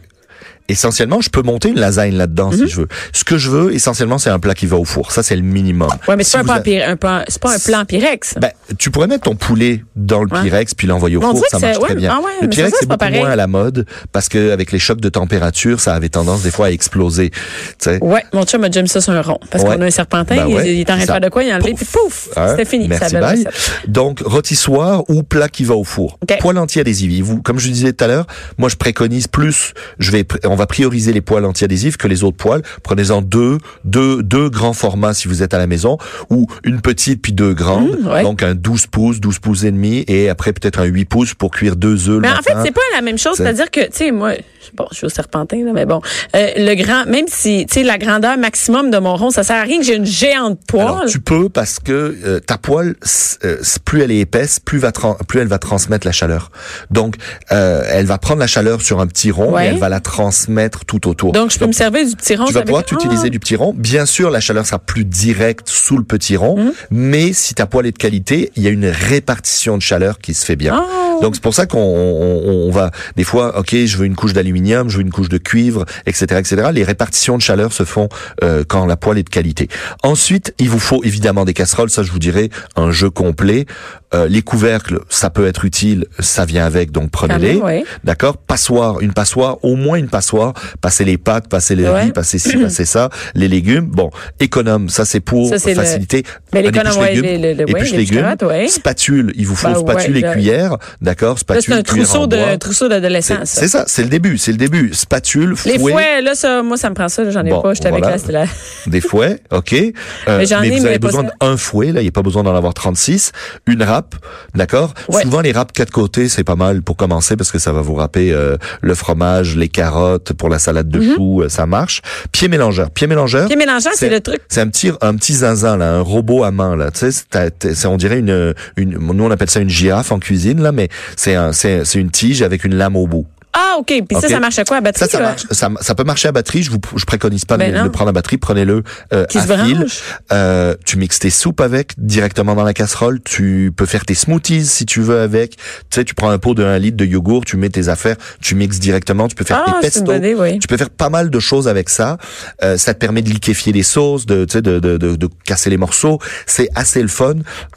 Essentiellement, 0.70 1.22
je 1.22 1.30
peux 1.30 1.42
monter 1.44 1.70
une 1.70 1.80
lasagne 1.80 2.16
là-dedans 2.16 2.52
Mhm. 2.52 2.58
si 2.58 2.68
je 2.68 2.82
veux. 2.82 2.88
Ce 3.14 3.24
que 3.24 3.38
je 3.38 3.50
veux, 3.50 3.74
essentiellement, 3.74 4.18
c'est 4.18 4.30
un 4.30 4.40
plat 4.40 4.54
qui 4.54 4.66
va 4.66 4.78
au 4.78 4.84
four. 4.86 5.12
Ça, 5.12 5.24
c'est 5.24 5.36
le 5.36 5.42
minimum. 5.42 5.90
Ouais, 6.08 6.16
mais 6.18 6.24
Si 6.24 6.32
c'est 6.32 6.40
vous 6.40 6.46
pas, 6.46 6.56
un 6.56 6.80
a- 6.82 6.90
un 6.92 6.96
plan- 6.98 7.24
pas 7.42 7.56
un 7.56 7.60
plan 7.60 7.86
Pyrex. 7.86 8.36
Ben, 8.40 8.52
tu 8.78 8.92
pourrais 8.92 9.08
mettre 9.08 9.24
ton 9.24 9.36
poulet 9.36 9.84
dans 9.96 10.24
le 10.24 10.30
Ouais. 10.34 10.42
Pyrex 10.44 10.74
puis 10.74 10.88
l'envoyer 10.88 11.16
au 11.18 11.24
on 11.24 11.32
four, 11.36 11.44
ça 11.50 11.60
marche 11.60 11.80
très 11.80 11.90
ouais, 11.90 11.96
bien. 11.96 12.14
ah 12.18 12.22
ouais, 12.22 12.32
le 12.42 12.50
Pyrex 12.50 12.76
c'est 12.80 12.86
beaucoup 12.86 12.98
pareil. 12.98 13.20
moins 13.20 13.30
à 13.30 13.36
la 13.36 13.48
mode 13.48 13.86
parce 14.12 14.28
que 14.30 14.52
avec 14.52 14.72
les 14.72 14.80
chocs 14.80 15.00
de 15.02 15.10
température, 15.10 15.80
ça 15.80 15.94
avait 15.94 16.10
tendance 16.10 16.44
des 16.44 16.52
fois 16.52 16.68
à 16.68 16.72
exploser. 16.72 17.30
Tu 17.30 17.38
sais. 17.80 18.04
Ouais, 18.04 18.24
mon 18.34 18.44
chum 18.44 18.64
a 18.64 18.70
déjà 18.70 18.82
mis 18.82 18.90
ça 18.90 19.00
sur 19.02 19.14
un 19.14 19.22
rond. 19.22 19.40
Parce 19.50 19.64
Ouais. 19.64 19.76
qu'on 19.76 19.82
a 19.82 19.86
un 19.86 19.92
serpentin, 19.92 20.36
Ben 20.36 20.48
ouais, 20.48 20.70
il, 20.70 20.74
il 20.76 20.80
est 20.82 20.90
en 20.90 20.96
train 20.98 21.06
de 21.06 21.22
faire 21.22 21.32
quoi, 21.32 21.44
il 21.44 21.52
a 21.52 21.56
enlevé, 21.56 21.72
Pouf. 21.72 21.80
puis 21.80 21.88
pouf, 21.92 22.30
Hein? 22.36 22.48
c'était 22.50 22.66
fini. 22.66 22.88
Merci, 22.88 23.16
bye. 23.16 23.46
Donc, 23.88 24.22
rôtissoire 24.26 25.04
ou 25.10 25.24
plat 25.24 25.48
qui 25.50 25.64
va 25.64 25.76
au 25.76 25.84
four. 25.84 26.20
Poêle 26.40 26.58
entier. 26.58 26.84
Vous, 27.22 27.42
comme 27.42 27.60
je 27.60 27.70
disais 27.70 27.94
tout 27.94 28.04
à 28.04 28.08
l'heure, 28.08 28.28
moi, 28.58 28.70
je 28.70 28.76
préconise 28.76 29.28
plus, 29.28 29.74
je 30.00 30.12
vais, 30.12 30.26
va 30.58 30.68
prioriser 30.68 31.14
les 31.14 31.22
poêles 31.22 31.46
anti-adhésifs 31.46 31.96
que 31.96 32.10
les 32.10 32.26
autres 32.26 32.36
poêles. 32.36 32.62
Prenez-en 32.84 33.22
deux, 33.22 33.58
deux, 33.86 34.22
deux 34.22 34.50
grands 34.50 34.74
formats 34.74 35.14
si 35.14 35.30
vous 35.30 35.42
êtes 35.44 35.54
à 35.54 35.58
la 35.58 35.68
maison 35.68 35.98
ou 36.30 36.48
une 36.66 36.82
petite 36.82 37.22
puis 37.22 37.32
deux 37.32 37.54
grandes. 37.54 37.98
Mmh, 38.02 38.08
ouais. 38.08 38.24
Donc, 38.24 38.44
un 38.44 38.54
12 38.56 38.88
pouces, 38.88 39.20
12 39.22 39.40
pouces 39.40 39.64
et 39.64 39.72
demi 39.72 40.04
et 40.10 40.28
après 40.30 40.52
peut-être 40.52 40.80
un 40.80 40.86
8 40.86 41.06
pouces 41.06 41.34
pour 41.34 41.52
cuire 41.52 41.76
deux 41.78 42.10
œufs 42.10 42.16
le 42.16 42.20
Mais 42.22 42.30
en 42.32 42.42
fait, 42.42 42.54
matin. 42.54 42.64
c'est 42.66 42.74
pas 42.74 42.82
la 42.94 43.02
même 43.02 43.18
chose. 43.18 43.36
C'est- 43.38 43.44
C'est-à-dire 43.44 43.72
que, 43.72 43.82
tu 43.86 43.88
sais, 43.94 44.12
moi, 44.12 44.34
bon, 44.76 44.86
je 44.92 44.98
suis 44.98 45.06
au 45.06 45.10
serpentin, 45.10 45.64
là, 45.64 45.72
mais 45.74 45.86
bon, 45.86 46.02
euh, 46.36 46.52
le 46.58 46.74
grand, 46.76 47.06
même 47.06 47.26
si, 47.28 47.66
tu 47.68 47.76
sais, 47.76 47.84
la 47.84 47.98
grandeur 47.98 48.38
maximum 48.38 48.90
de 48.92 48.98
mon 48.98 49.16
rond, 49.16 49.30
ça 49.30 49.44
sert 49.44 49.58
à 49.58 49.62
rien 49.64 49.78
que 49.80 49.86
j'ai 49.86 49.96
une 49.96 50.06
géante 50.06 50.60
poêle. 50.68 50.86
Alors, 50.88 51.06
tu 51.06 51.20
peux 51.20 51.50
parce 51.50 51.80
que 51.80 52.16
euh, 52.26 52.40
ta 52.40 52.58
poêle, 52.58 52.96
euh, 53.44 53.58
plus 53.86 54.02
elle 54.02 54.12
est 54.12 54.20
épaisse, 54.20 54.60
plus, 54.60 54.78
va 54.80 54.92
plus 55.28 55.40
elle 55.40 55.48
va 55.48 55.60
transmettre 55.60 56.06
la 56.06 56.12
chaleur. 56.14 56.52
Donc, 56.92 57.16
euh, 57.52 57.84
elle 57.90 58.06
va 58.06 58.18
prendre 58.18 58.40
la 58.40 58.48
chaleur 58.48 58.82
sur 58.82 59.00
un 59.00 59.08
petit 59.08 59.32
rond 59.32 59.54
Ouais. 59.54 59.66
et 59.66 59.70
elle 59.70 59.78
va 59.78 59.90
la 59.90 60.00
transmettre 60.00 60.86
tout 60.86 61.08
autour. 61.08 61.32
Donc, 61.34 61.52
je 61.52 61.60
peux 61.60 61.68
me 61.68 61.72
servir 61.72 62.06
du 62.08 62.16
petit 62.16 62.36
rond. 62.36 62.46
tu 62.46 62.54
vas 62.54 62.60
avec- 62.60 62.68
pouvoir 62.68 62.84
Ah! 62.92 62.94
utiliser 62.96 63.30
du 63.30 63.40
petit 63.40 63.56
rond. 63.56 63.74
Bien 63.78 64.06
sûr, 64.06 64.30
la 64.30 64.40
chaleur 64.40 64.66
sera 64.66 64.80
plus 64.80 65.06
directe 65.06 65.70
sous 65.70 65.98
le 65.98 66.04
petit 66.04 66.36
rond, 66.38 66.58
Hum. 66.60 66.72
mais 66.92 67.34
si 67.34 67.54
ta 67.54 67.66
poêle 67.66 67.86
est 67.88 67.92
de 67.92 67.98
qualité, 67.98 68.52
il 68.56 68.64
y 68.64 68.68
a 68.68 68.70
une 68.72 68.88
répartition 68.88 69.78
de 69.78 69.82
chaleur 69.82 70.20
qui 70.20 70.34
se 70.34 70.46
fait 70.46 70.56
bien. 70.56 70.84
Ah! 70.84 71.07
Donc 71.22 71.36
c'est 71.36 71.42
pour 71.42 71.54
ça 71.54 71.66
qu'on 71.66 71.80
on, 71.80 72.68
on 72.68 72.72
va 72.72 72.92
des 73.16 73.24
fois, 73.24 73.58
ok, 73.60 73.76
je 73.86 73.98
veux 73.98 74.06
une 74.06 74.16
couche 74.16 74.34
d'aluminium, 74.34 74.90
je 74.90 74.98
veux 74.98 75.02
une 75.04 75.12
couche 75.12 75.30
de 75.30 75.38
cuivre, 75.38 75.86
etc., 76.06 76.26
etc. 76.40 76.70
Les 76.74 76.84
répartitions 76.84 77.38
de 77.38 77.42
chaleur 77.42 77.74
se 77.74 77.84
font 77.84 78.10
euh, 78.44 78.64
quand 78.68 78.86
la 78.86 78.98
poêle 78.98 79.18
est 79.18 79.24
de 79.24 79.30
qualité. 79.30 79.68
Ensuite, 80.04 80.54
il 80.60 80.70
vous 80.70 80.80
faut 80.80 81.04
évidemment 81.04 81.46
des 81.46 81.54
casseroles. 81.54 81.90
Ça, 81.90 82.04
je 82.04 82.12
vous 82.12 82.20
dirais 82.20 82.50
un 82.76 82.92
jeu 82.92 83.10
complet. 83.10 83.66
Euh, 84.14 84.28
les 84.30 84.42
couvercles, 84.42 85.00
ça 85.10 85.30
peut 85.30 85.48
être 85.48 85.66
utile, 85.66 86.06
ça 86.20 86.46
vient 86.46 86.66
avec, 86.66 86.92
donc 86.92 87.12
prenez-les. 87.12 87.60
Ah 87.62 87.66
ouais. 87.66 87.84
D'accord? 88.06 88.38
Passoire, 88.38 89.02
une 89.02 89.12
passoire, 89.12 89.58
au 89.66 89.76
moins 89.76 89.98
une 89.98 90.08
passoire. 90.08 90.54
Passer 90.80 91.04
les 91.04 91.18
pâtes, 91.18 91.50
passer 91.50 91.76
les 91.76 91.84
Ouais. 91.88 92.04
riz, 92.04 92.12
passer 92.12 92.40
ci, 92.40 92.56
passer 92.58 92.86
ça. 92.86 93.10
Les 93.36 93.48
légumes, 93.50 93.86
bon, 93.88 94.10
économe, 94.40 94.88
ça 94.88 95.04
c'est 95.04 95.20
pour 95.20 95.50
Ça, 95.50 95.60
c'est 95.60 95.74
le- 95.74 95.82
faciliter. 95.82 96.24
Mais 96.54 96.62
l'économe, 96.62 96.98
ouais, 97.00 97.16
légumes, 97.16 97.26
le- 97.26 97.32
le- 97.32 97.54
le- 97.54 97.66
ouais, 97.66 97.72
épluche 97.82 97.92
l'épluche 97.92 98.10
légumes, 98.12 98.68
spatule, 98.70 99.34
il 99.36 99.46
vous 99.46 99.56
faut 99.56 99.68
Ben 99.68 99.76
spatule 99.76 100.18
et 100.18 100.22
cuillère, 100.22 100.78
d'accord? 101.08 101.36
Là, 101.36 101.40
Spatule, 101.40 101.64
c'est 101.64 101.74
un 101.80 101.84
trousseau 101.84 102.28
de, 102.28 102.56
trousseau 102.58 102.90
ça. 103.22 103.40
c'est 103.46 103.68
ça, 103.68 103.86
c'est 103.88 104.04
le 104.04 104.10
début, 104.10 104.38
c'est 104.38 104.52
le 104.52 104.58
début. 104.58 104.94
Spatule, 104.94 105.56
Les 105.66 105.80
fouet, 105.80 105.92
fouets, 105.94 106.22
là, 106.22 106.36
ça, 106.36 106.62
moi, 106.64 106.76
ça 106.78 106.90
me 106.90 106.96
prend 106.96 107.08
ça, 107.08 107.24
là, 107.24 107.32
j'en 107.32 107.46
ai 107.46 107.50
Bon, 107.50 107.62
pas, 107.62 107.74
j'étais 107.74 107.90
voilà. 107.90 108.08
avec 108.08 108.20
c'était 108.20 108.34
la- 108.34 108.46
des 108.88 109.02
fouets, 109.02 109.40
ok. 109.52 109.74
Euh, 109.74 110.38
Mais 110.38 110.46
j'en 110.46 110.62
ai, 110.62 110.70
vous 110.70 110.84
mais 110.84 110.90
avez 110.90 111.00
besoin 111.00 111.24
d'un 111.42 111.58
fouet, 111.58 111.92
là, 111.94 112.02
il 112.02 112.04
n'y 112.04 112.10
a 112.10 112.12
pas 112.12 112.22
besoin 112.22 112.44
d'en 112.44 112.56
avoir 112.56 112.74
36. 112.74 113.32
Une 113.68 113.84
râpe, 113.84 114.16
d'accord? 114.54 114.94
Ouais. 115.08 115.24
Souvent, 115.24 115.42
les 115.42 115.52
râpes 115.54 115.72
quatre 115.72 115.92
côtés, 115.92 116.28
c'est 116.30 116.44
pas 116.44 116.56
mal 116.56 116.82
pour 116.82 116.98
commencer 116.98 117.38
parce 117.38 117.52
que 117.52 117.60
ça 117.60 117.72
va 117.72 117.82
vous 117.82 117.96
râper 117.96 118.34
euh, 118.34 118.58
le 118.82 118.94
fromage, 118.94 119.56
les 119.56 119.70
carottes 119.70 120.34
pour 120.34 120.50
la 120.50 120.60
salade 120.60 120.90
de 120.90 121.02
choux, 121.16 121.42
euh, 121.42 121.50
ça 121.50 121.66
marche. 121.66 122.02
Pied 122.32 122.48
mélangeur, 122.50 122.92
pied 122.92 123.08
mélangeur. 123.08 123.48
Pied 123.48 123.56
mélangeant, 123.56 123.92
c'est 123.96 124.10
le 124.10 124.20
truc. 124.20 124.42
C'est 124.50 124.62
un 124.62 124.68
petit, 124.68 124.92
un 125.02 125.16
petit 125.16 125.34
zinzin, 125.34 125.78
là, 125.78 125.94
un 125.94 126.02
robot 126.02 126.44
à 126.44 126.52
main, 126.52 126.76
là. 126.76 126.92
Tu 126.92 127.10
sais, 127.12 127.88
on 127.88 127.98
dirait 127.98 128.20
une, 128.20 128.54
une, 128.76 128.98
nous 128.98 129.24
on 129.24 129.32
appelle 129.32 129.50
ça 129.50 129.60
une 129.62 129.70
girafe 129.70 130.12
en 130.12 130.20
cuisine, 130.20 130.62
là, 130.62 130.72
mais 130.72 130.90
c'est 131.16 131.36
un, 131.36 131.52
une 131.52 132.12
tige 132.12 132.42
avec 132.42 132.64
une 132.64 132.76
lame 132.76 132.96
au 132.96 133.08
bout. 133.08 133.28
Ah, 133.60 133.76
OK. 133.80 133.88
Puis 133.88 134.20
ça, 134.22 134.30
ça 134.30 134.40
marche 134.40 134.60
à 134.60 134.66
quoi? 134.66 134.78
À 134.78 134.82
batterie? 134.82 135.06
Ça, 135.06 135.18
ça 135.18 135.20
marche. 135.20 135.46
Ça, 135.50 135.70
ça 135.82 135.96
peut 135.96 136.04
marcher 136.04 136.28
à 136.28 136.32
batterie. 136.32 136.62
Je 136.62 136.70
vous, 136.70 136.78
je 136.96 137.06
préconise 137.06 137.44
pas 137.46 137.58
Ben 137.58 137.72
de 137.72 137.78
non. 137.78 137.84
le 137.86 137.92
prendre 137.92 138.10
à 138.10 138.12
batterie. 138.12 138.38
Prenez-le 138.38 138.84
euh, 139.14 139.26
à 139.34 139.42
fil. 139.66 139.86
Euh, 140.32 140.76
tu 140.86 140.98
mixes 140.98 141.20
tes 141.20 141.30
soupes 141.32 141.60
avec 141.62 141.94
directement 141.98 142.54
dans 142.54 142.64
la 142.64 142.74
casserole. 142.74 143.20
Tu 143.24 143.74
peux 143.76 143.86
faire 143.88 144.06
tes 144.06 144.14
smoothies 144.14 144.66
si 144.66 144.86
tu 144.86 145.02
veux 145.02 145.20
avec. 145.22 145.56
Tu 145.58 145.62
sais, 145.90 146.04
tu 146.06 146.14
prends 146.14 146.30
un 146.30 146.38
pot 146.38 146.54
de 146.54 146.64
1 146.64 146.78
litre 146.80 146.98
de 146.98 147.06
yogourt, 147.06 147.46
tu 147.46 147.58
mets 147.58 147.70
tes 147.70 147.88
affaires, 147.88 148.16
tu 148.42 148.54
mixes 148.56 148.80
directement. 148.80 149.28
Tu 149.28 149.36
peux 149.36 149.44
faire 149.46 149.64
Ah, 149.66 149.72
tes 149.82 149.88
c'est 149.88 150.02
pestos. 150.02 150.04
bonne 150.06 150.18
idée, 150.24 150.36
oui. 150.36 150.60
Tu 150.60 150.68
peux 150.68 150.78
faire 150.78 150.90
pas 150.92 151.10
mal 151.10 151.30
de 151.30 151.40
choses 151.40 151.68
avec 151.68 151.90
ça. 151.90 152.18
Euh, 152.64 152.78
ça 152.78 152.94
te 152.94 153.00
permet 153.00 153.22
de 153.22 153.30
liquéfier 153.30 153.74
les 153.74 153.84
sauces, 153.84 154.26
de, 154.26 154.46
tu 154.46 154.54
sais, 154.54 154.62
de, 154.62 154.80
de, 154.80 154.98
de, 154.98 155.16
de 155.16 155.30
casser 155.46 155.70
les 155.70 155.78
morceaux. 155.78 156.20
C'est 156.46 156.70
assez 156.76 157.02
le 157.02 157.08
fun. 157.08 157.34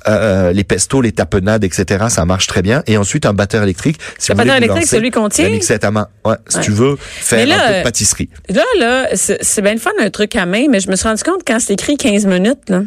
Euh, 0.08 0.52
les 0.52 0.64
pestos, 0.64 1.00
les 1.00 1.12
tapenades, 1.12 1.64
etc. 1.64 2.06
Ça 2.08 2.24
marche 2.24 2.46
très 2.46 2.62
bien. 2.62 2.82
Et 2.86 2.96
ensuite, 2.96 3.24
un 3.26 3.32
batteur 3.32 3.62
électrique. 3.62 3.98
Si 4.18 4.30
Le 4.32 4.36
batteur 4.36 4.56
électrique, 4.56 4.82
lancer, 4.82 4.96
celui 4.96 5.10
qu'on 5.10 5.28
tire? 5.28 5.48
À 5.82 5.90
main. 5.90 6.08
Ouais, 6.24 6.34
si 6.48 6.56
Ouais. 6.58 6.62
tu 6.64 6.70
veux 6.72 6.96
faire 6.98 7.46
là, 7.46 7.54
un 7.64 7.72
peu 7.72 7.78
de 7.78 7.82
pâtisserie. 7.84 8.28
Là, 8.48 8.64
là, 8.78 9.08
c'est 9.14 9.62
bien 9.62 9.72
le 9.74 9.78
fun, 9.80 9.90
un 10.00 10.10
truc 10.10 10.34
à 10.36 10.46
main, 10.46 10.66
mais 10.68 10.80
je 10.80 10.90
me 10.90 10.96
suis 10.96 11.06
rendu 11.08 11.22
compte 11.22 11.42
quand 11.46 11.58
c'est 11.60 11.74
écrit 11.74 11.96
15 11.96 12.26
minutes, 12.26 12.68
là. 12.68 12.82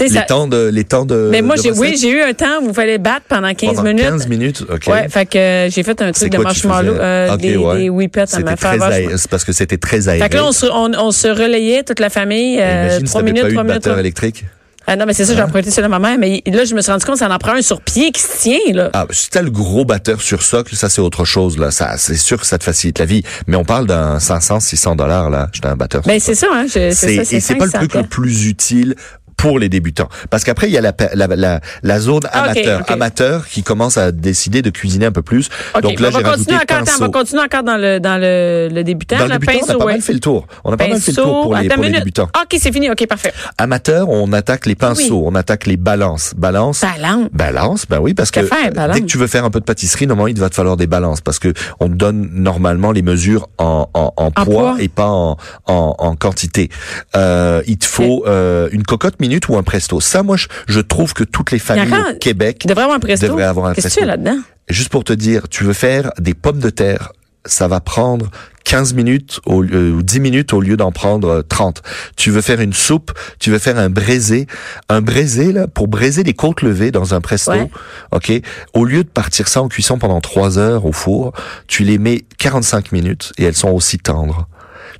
Les 0.00 0.08
ça. 0.08 0.22
temps 0.22 0.48
de, 0.48 0.70
les 0.72 0.82
temps 0.82 1.04
de. 1.04 1.28
Mais 1.30 1.40
moi, 1.40 1.54
j'ai, 1.54 1.70
oui, 1.70 1.96
j'ai 1.96 2.10
eu 2.10 2.20
un 2.20 2.32
temps 2.34 2.60
où 2.62 2.68
il 2.70 2.74
fallait 2.74 2.98
battre 2.98 3.26
pendant 3.28 3.54
15 3.54 3.76
Pendant 3.76 3.84
minutes. 3.84 4.02
15 4.04 4.26
minutes, 4.26 4.62
ok. 4.68 4.88
Ouais, 4.88 5.08
fait 5.08 5.24
que 5.24 5.38
euh, 5.38 5.70
j'ai 5.70 5.84
fait 5.84 6.02
un 6.02 6.10
truc 6.10 6.32
de 6.32 6.38
marshmallow, 6.38 6.94
euh, 6.94 7.32
Ok, 7.34 7.40
des, 7.40 7.56
ouais. 7.56 7.76
des 7.78 7.88
whippets 7.90 8.34
à 8.34 8.40
ma 8.40 8.56
c'est 8.56 9.30
parce 9.30 9.44
que 9.44 9.52
c'était 9.52 9.76
très 9.76 10.08
aéré. 10.08 10.18
Fait 10.24 10.30
que 10.30 10.34
là, 10.36 10.46
on 10.46 10.50
se, 10.52 10.66
on, 10.66 10.90
on 10.98 11.12
se 11.12 11.28
relayait, 11.28 11.84
toute 11.84 12.00
la 12.00 12.10
famille, 12.10 12.58
euh, 12.60 12.86
Imagine 12.86 13.06
si 13.06 13.12
3 13.12 13.20
t'avais 13.20 13.32
minutes, 13.32 13.42
pas 13.44 13.50
eu 13.50 13.52
3 13.52 13.62
de 13.62 13.68
minutes. 13.68 13.84
batteur 13.84 13.98
électrique. 14.00 14.44
Ah 14.86 14.96
non, 14.96 15.06
mais 15.06 15.14
c'est 15.14 15.24
ça, 15.24 15.34
j'ai 15.34 15.42
emprunté 15.42 15.70
celui 15.70 15.86
de 15.86 15.90
ma 15.90 15.98
mère, 15.98 16.18
mais 16.18 16.42
là, 16.46 16.64
je 16.64 16.74
me 16.74 16.80
suis 16.82 16.92
rendu 16.92 17.04
compte, 17.04 17.16
ça 17.16 17.28
en 17.28 17.38
prend 17.38 17.52
un 17.54 17.62
sur 17.62 17.80
pied 17.80 18.12
qui 18.12 18.20
se 18.20 18.38
tient, 18.42 18.58
là. 18.74 18.90
Ah, 18.92 19.06
si 19.10 19.30
t'as 19.30 19.42
le 19.42 19.50
gros 19.50 19.84
batteur 19.84 20.20
sur 20.20 20.42
socle, 20.42 20.76
ça 20.76 20.88
c'est 20.88 21.00
autre 21.00 21.24
chose 21.24 21.58
là. 21.58 21.70
Ça, 21.70 21.96
c'est 21.96 22.16
sûr 22.16 22.38
que 22.38 22.46
ça 22.46 22.58
te 22.58 22.64
facilite 22.64 22.98
la 22.98 23.06
vie. 23.06 23.22
Mais 23.46 23.56
on 23.56 23.64
parle 23.64 23.86
d'un 23.86 24.18
500, 24.20 24.60
600 24.60 24.96
dollars 24.96 25.30
là. 25.30 25.48
J'étais 25.52 25.68
un 25.68 25.76
batteur. 25.76 26.02
Ben, 26.06 26.20
c'est 26.20 26.34
ça, 26.34 26.48
hein, 26.52 26.66
c'est 26.68 26.92
C'est- 26.92 27.16
ça, 27.16 27.24
c'est 27.24 27.36
et 27.36 27.40
c'est 27.40 27.54
pas 27.56 27.64
le 27.66 27.70
500 27.70 27.86
truc 27.88 27.94
le 28.02 28.08
plus 28.08 28.46
utile 28.46 28.94
pour 29.36 29.58
les 29.58 29.68
débutants. 29.68 30.08
Parce 30.30 30.44
qu'après, 30.44 30.68
il 30.68 30.72
y 30.72 30.78
a 30.78 30.80
la, 30.80 30.92
la, 31.14 31.26
la, 31.28 31.60
la 31.82 32.00
zone 32.00 32.22
Ah, 32.32 32.42
amateur, 32.44 32.82
amateur 32.90 33.46
qui 33.48 33.62
commence 33.62 33.96
à 33.96 34.12
décider 34.12 34.62
de 34.62 34.70
cuisiner 34.70 35.06
un 35.06 35.12
peu 35.12 35.22
plus. 35.22 35.48
OK, 35.74 35.82
Donc 35.82 36.00
là, 36.00 36.10
j'ai 36.10 36.18
rajouté 36.22 36.54
encore, 36.54 36.76
attends, 36.78 36.92
on 36.98 37.04
va 37.04 37.08
continuer 37.08 37.42
encore 37.42 37.62
dans 37.62 37.76
le, 37.76 37.98
dans 38.00 38.16
le, 38.20 38.68
le 38.72 38.84
débutant, 38.84 39.18
Dans 39.18 39.26
le 39.26 39.32
on 39.32 39.36
a 39.36 39.38
pas 39.78 39.84
ouais. 39.84 39.92
mal 39.92 40.00
fait 40.02 40.12
le 40.12 40.20
tour. 40.20 40.46
On 40.64 40.72
a 40.72 40.76
pas 40.76 40.88
mal 40.88 41.00
fait 41.00 41.12
le 41.12 41.16
tour 41.22 41.42
pour 41.42 41.56
les, 41.56 41.68
pour 41.68 41.82
les 41.82 41.90
débutants. 41.90 42.28
Ah, 42.34 42.42
OK, 42.44 42.58
c'est 42.60 42.72
fini, 42.72 42.90
OK, 42.90 43.06
parfait. 43.06 43.32
Amateur, 43.58 44.08
on 44.08 44.32
attaque 44.32 44.66
les 44.66 44.74
pinceaux, 44.74 45.20
Oui. 45.20 45.24
on 45.26 45.34
attaque 45.34 45.66
les 45.66 45.76
balances. 45.76 46.34
Balance. 46.36 46.80
Balance. 46.82 47.28
Balance, 47.32 47.86
ben 47.88 47.98
oui, 48.00 48.14
parce 48.14 48.30
que 48.30 48.42
faire, 48.42 48.70
dès 48.92 49.00
que 49.00 49.06
tu 49.06 49.18
veux 49.18 49.26
faire 49.26 49.44
un 49.44 49.50
peu 49.50 49.60
de 49.60 49.64
pâtisserie, 49.64 50.06
normalement, 50.06 50.28
il 50.28 50.38
va 50.38 50.48
te 50.48 50.54
falloir 50.54 50.76
des 50.76 50.86
balances 50.86 51.20
parce 51.20 51.38
que 51.38 51.52
on 51.80 51.88
te 51.88 51.94
donne 51.94 52.30
normalement 52.32 52.92
les 52.92 53.02
mesures 53.02 53.48
en, 53.58 53.88
en, 53.94 54.12
en 54.16 54.30
poids, 54.30 54.44
poids. 54.44 54.76
et 54.80 54.88
pas 54.88 55.08
en, 55.08 55.36
en, 55.66 55.94
en 55.98 56.16
quantité. 56.16 56.68
Euh, 57.16 57.62
il 57.66 57.78
te 57.78 57.86
faut 57.86 58.24
euh, 58.26 58.68
une 58.72 58.82
cocotte 58.84 59.20
minute 59.28 59.48
ou 59.48 59.56
un 59.56 59.62
presto. 59.62 60.00
Ça, 60.00 60.22
moi, 60.22 60.36
je, 60.36 60.46
je 60.68 60.80
trouve 60.80 61.12
que 61.14 61.24
toutes 61.24 61.50
les 61.50 61.58
familles 61.58 61.92
au 62.14 62.18
Québec 62.18 62.60
Il 62.64 62.68
devrait 62.68 62.84
avoir 62.84 62.96
un 62.96 63.00
presto. 63.00 63.26
devraient 63.26 63.44
avoir 63.44 63.66
un 63.66 63.74
Qu'est-ce 63.74 63.88
que 63.88 63.92
presto. 63.94 64.00
tu 64.00 64.04
as 64.04 64.16
là-dedans? 64.16 64.38
Juste 64.68 64.88
pour 64.90 65.04
te 65.04 65.12
dire, 65.12 65.48
tu 65.48 65.64
veux 65.64 65.72
faire 65.72 66.10
des 66.18 66.34
pommes 66.34 66.58
de 66.60 66.70
terre, 66.70 67.12
ça 67.46 67.68
va 67.68 67.80
prendre 67.80 68.30
15 68.64 68.94
minutes 68.94 69.40
au 69.44 69.60
lieu, 69.60 69.92
ou 69.92 70.02
10 70.02 70.20
minutes 70.20 70.54
au 70.54 70.60
lieu 70.62 70.78
d'en 70.78 70.90
prendre 70.90 71.28
euh, 71.28 71.42
30. 71.42 71.82
Tu 72.16 72.30
veux 72.30 72.40
faire 72.40 72.62
une 72.62 72.72
soupe, 72.72 73.12
tu 73.38 73.50
veux 73.50 73.58
faire 73.58 73.76
un 73.78 73.90
braisé. 73.90 74.46
Un 74.88 75.02
braisé, 75.02 75.52
là, 75.52 75.66
pour 75.66 75.86
braiser 75.86 76.22
des 76.24 76.32
côtes 76.32 76.62
levées 76.62 76.90
dans 76.90 77.12
un 77.12 77.20
presto, 77.20 77.52
Ouais. 77.52 77.70
ok, 78.12 78.32
au 78.72 78.86
lieu 78.86 79.04
de 79.04 79.08
partir 79.10 79.48
ça 79.48 79.60
en 79.60 79.68
cuisson 79.68 79.98
pendant 79.98 80.22
3 80.22 80.58
heures 80.58 80.86
au 80.86 80.92
four, 80.92 81.34
tu 81.66 81.84
les 81.84 81.98
mets 81.98 82.24
45 82.38 82.92
minutes 82.92 83.32
et 83.36 83.44
elles 83.44 83.54
sont 83.54 83.70
aussi 83.70 83.98
tendres. 83.98 84.48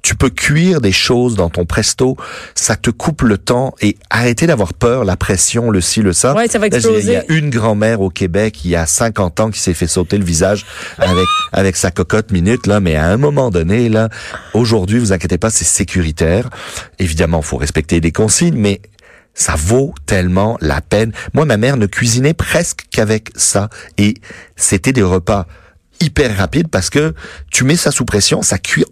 Tu 0.05 0.15
peux 0.15 0.29
cuire 0.29 0.83
des 0.83 0.93
choses 0.93 1.35
dans 1.35 1.49
ton 1.49 1.65
presto, 1.65 2.17
ça 2.55 2.77
te 2.77 2.91
coupe 2.91 3.23
le 3.23 3.39
temps 3.39 3.75
et 3.81 3.97
arrêtez 4.11 4.47
d'avoir 4.47 4.75
peur, 4.75 5.05
la 5.05 5.17
pression, 5.17 5.71
le 5.71 5.81
ci, 5.81 6.03
le 6.03 6.13
ça. 6.13 6.35
Ouais, 6.37 6.47
ça 6.47 6.59
va 6.59 6.69
dirais, 6.69 6.83
Il 6.83 7.07
y 7.07 7.17
a 7.17 7.21
exploser. 7.23 7.39
une 7.41 7.49
grand-mère 7.49 8.03
au 8.03 8.11
Québec, 8.11 8.65
il 8.67 8.73
y 8.73 8.77
a 8.77 8.85
50 8.85 9.41
ans, 9.41 9.51
qui 9.51 9.59
s'est 9.61 9.73
fait 9.73 9.87
sauter 9.87 10.19
le 10.19 10.25
visage 10.25 10.67
avec 10.99 11.25
avec 11.53 11.77
sa 11.77 11.91
cocotte 11.91 12.33
minute 12.33 12.67
là, 12.67 12.81
mais 12.81 12.97
à 12.97 13.07
un 13.07 13.17
moment 13.17 13.51
donné 13.51 13.89
là, 13.89 14.11
aujourd'hui, 14.53 14.99
vous 14.99 15.13
inquiétez 15.15 15.39
pas, 15.39 15.49
c'est 15.49 15.65
sécuritaire. 15.65 16.51
Évidemment, 16.99 17.41
faut 17.41 17.57
respecter 17.57 17.99
les 18.01 18.13
consignes, 18.13 18.57
mais 18.59 18.83
ça 19.33 19.55
vaut 19.57 19.95
tellement 20.05 20.59
la 20.61 20.83
peine. 20.83 21.13
Moi, 21.33 21.47
ma 21.47 21.57
mère 21.57 21.79
ne 21.79 21.87
cuisinait 21.87 22.35
presque 22.35 22.83
qu'avec 22.91 23.31
ça 23.37 23.71
et 23.97 24.15
c'était 24.55 24.93
des 24.93 25.03
repas 25.03 25.47
hyper 26.01 26.37
rapides 26.37 26.69
parce 26.69 26.91
que 26.91 27.15
tu 27.51 27.65
mets 27.65 27.77
ça 27.77 27.91
sous 27.91 28.05
pression, 28.05 28.43
ça 28.43 28.59
cuit 28.59 28.85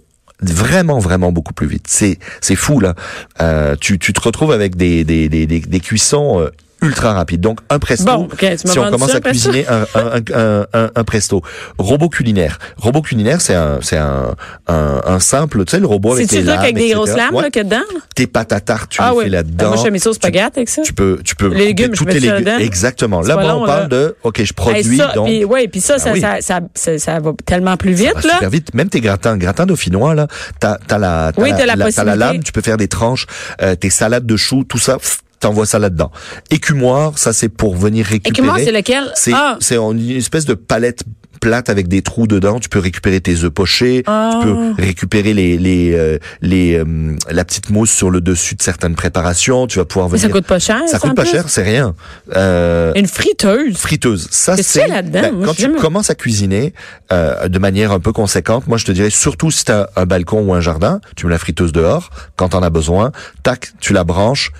vraiment 0.43 0.99
vraiment 0.99 1.33
beaucoup 1.33 1.53
plus 1.55 1.67
vite. 1.67 1.87
C'est 1.89 2.19
c'est 2.41 2.57
fou 2.57 2.81
là. 2.81 2.95
Euh, 3.41 3.77
tu 3.81 3.99
tu 3.99 4.13
te 4.13 4.21
retrouves 4.21 4.53
avec 4.53 4.77
des 4.77 5.05
des 5.05 5.29
des 5.29 5.47
des, 5.47 5.61
des 5.61 5.81
cuissons 5.81 6.41
euh, 6.41 6.51
ultra 6.83 7.13
rapides. 7.15 7.41
Donc 7.41 7.61
un 7.71 7.79
presto. 7.79 8.05
Bon, 8.05 8.25
ok, 8.25 8.39
tu 8.39 8.45
m'as 8.47 8.57
si 8.73 8.79
on 8.79 8.91
commence 8.91 9.11
ça, 9.11 9.17
à 9.19 9.21
cuisiner 9.21 9.67
un, 9.69 9.87
un, 9.95 10.67
un, 10.73 10.91
un, 10.95 11.05
presto, 11.05 11.43
robot 11.79 12.09
culinaire. 12.09 12.59
Robot 12.77 13.03
culinaire, 13.03 13.41
c'est 13.41 13.55
un 13.55 13.79
c'est 13.81 13.97
un, 13.97 14.35
un 14.69 15.21
simple, 15.21 15.65
tu 15.65 15.71
sais 15.73 15.81
le 15.81 15.87
robot 15.87 16.13
avec 16.15 16.31
les 16.31 16.39
truc 16.39 16.47
lames, 16.47 16.59
avec 16.59 16.75
des 16.75 16.81
etc. 16.83 16.95
grosses 16.95 17.17
lames, 17.17 17.35
Ouais. 17.35 17.43
là, 17.43 17.49
a 17.55 17.65
dedans? 17.65 18.01
Tes 18.15 18.27
pâtes 18.27 18.53
à 18.53 18.61
tarte, 18.61 18.91
tu 18.91 18.99
Ah 19.01 19.11
les 19.11 19.17
oui. 19.17 19.25
fais 19.25 19.31
là-dedans. 19.31 19.69
Moi, 19.69 19.77
je 19.77 19.83
fais 19.83 19.91
mes 19.91 19.99
sauces 19.99 20.17
spaghetti 20.17 20.59
avec 20.59 20.69
ça. 20.69 20.83
tu 20.83 20.93
peux, 20.93 21.21
tu 21.25 21.35
peux 21.35 21.49
Les 21.49 21.67
légumes, 21.67 21.95
je 21.95 22.05
mets 22.05 22.13
tes 22.13 22.21
ça 22.21 22.39
légumes. 22.39 22.61
Exactement. 22.61 23.21
Là, 23.23 23.37
bas 23.37 23.43
long, 23.43 23.63
on 23.63 23.67
parle 23.67 23.89
de, 23.89 24.17
ok, 24.23 24.43
je 24.43 24.53
produis 24.53 25.01
donc. 25.15 25.27
puis, 25.27 25.45
ouais, 25.45 25.69
puis 25.69 25.81
ça, 25.81 25.99
ça, 25.99 26.13
Ah 26.15 26.21
ça, 26.21 26.41
ça, 26.41 26.61
ça, 26.75 26.99
ça 26.99 27.21
va 27.21 27.33
tellement 27.45 27.77
plus 27.77 27.93
vite, 27.93 28.15
là. 28.25 28.35
super 28.35 28.51
vite. 28.51 28.75
Même 28.75 28.89
tes 28.89 29.01
gratins, 29.01 29.37
gratins 29.37 29.67
dauphinois, 29.67 30.15
là, 30.15 30.27
t'as, 30.61 30.79
t'as 30.87 30.99
la, 30.99 31.33
t'as 31.35 32.05
la, 32.05 32.17
lame, 32.17 32.43
tu 32.43 32.53
peux 32.53 32.61
faire 32.63 32.77
des 32.77 32.89
tranches, 32.89 33.27
euh, 33.61 33.75
tes 33.75 33.91
salades 33.91 34.27
de 34.27 34.37
choux, 34.37 34.65
tout 34.65 34.79
ça, 34.79 34.99
t'envoies 35.43 35.67
ça 35.67 35.79
là-dedans. 35.79 36.11
Écumoire, 36.51 37.19
ça 37.19 37.33
c'est 37.33 37.49
pour 37.49 37.77
venir 37.77 38.07
récupérer. 38.07 38.31
Écumoire, 38.33 38.59
c'est 38.59 38.73
lequel? 38.73 39.05
C'est, 39.15 39.33
Ah. 39.35 39.57
c'est 39.61 39.77
une 39.77 40.11
espèce 40.11 40.45
de 40.47 40.55
palette 40.55 41.03
plate 41.41 41.69
avec 41.71 41.89
des 41.89 42.03
trous 42.03 42.29
dedans. 42.29 42.61
Tu 42.61 42.69
peux 42.69 42.79
récupérer 42.79 43.21
tes 43.21 43.43
œufs 43.43 43.51
pochés. 43.51 44.05
Ah. 44.07 44.39
Tu 44.41 44.47
peux 44.47 44.75
récupérer 44.81 45.35
les 45.35 45.59
les 45.59 45.93
euh, 45.93 46.19
les 46.41 46.77
euh, 46.79 47.17
la 47.31 47.45
petite 47.45 47.69
mousse 47.71 47.91
sur 47.91 48.11
le 48.11 48.21
dessus 48.21 48.55
de 48.55 48.63
certaines 48.63 48.95
préparations. 48.95 49.67
Tu 49.67 49.79
vas 49.81 49.85
pouvoir 49.85 50.09
Mais 50.09 50.19
venir. 50.19 50.29
ça 50.29 50.33
coûte 50.33 50.47
pas 50.47 50.61
cher. 50.61 50.81
Ça 50.87 51.01
coûte 51.01 51.17
pas 51.17 51.23
plus? 51.23 51.33
cher, 51.33 51.49
c'est 51.49 51.65
rien. 51.65 51.97
Euh, 52.37 52.93
Une 52.95 53.09
friteuse. 53.09 53.77
friteuse. 53.77 54.29
Ça, 54.31 54.57
c'est 54.57 54.87
ben, 55.11 55.33
quand 55.45 55.55
tu 55.55 55.63
jamais- 55.63 55.79
commences 55.79 56.11
à 56.11 56.15
cuisiner 56.15 56.75
euh, 57.11 57.49
de 57.49 57.59
manière 57.59 57.91
un 57.91 57.99
peu 57.99 58.13
conséquente. 58.13 58.69
Moi, 58.69 58.79
je 58.79 58.85
te 58.85 58.93
dirais 58.93 59.11
surtout 59.11 59.51
si 59.51 59.65
tu 59.65 59.73
as 59.73 59.91
un 59.97 60.07
balcon 60.07 60.43
ou 60.43 60.55
un 60.55 60.61
jardin, 60.61 61.01
tu 61.17 61.27
mets 61.27 61.33
la 61.33 61.39
friteuse 61.39 61.73
dehors 61.73 62.11
quand 62.37 62.51
t'en 62.51 62.63
as 62.63 62.71
besoin. 62.71 63.11
Tac, 63.43 63.73
tu 63.81 63.93
la 63.93 64.05
branches 64.05 64.53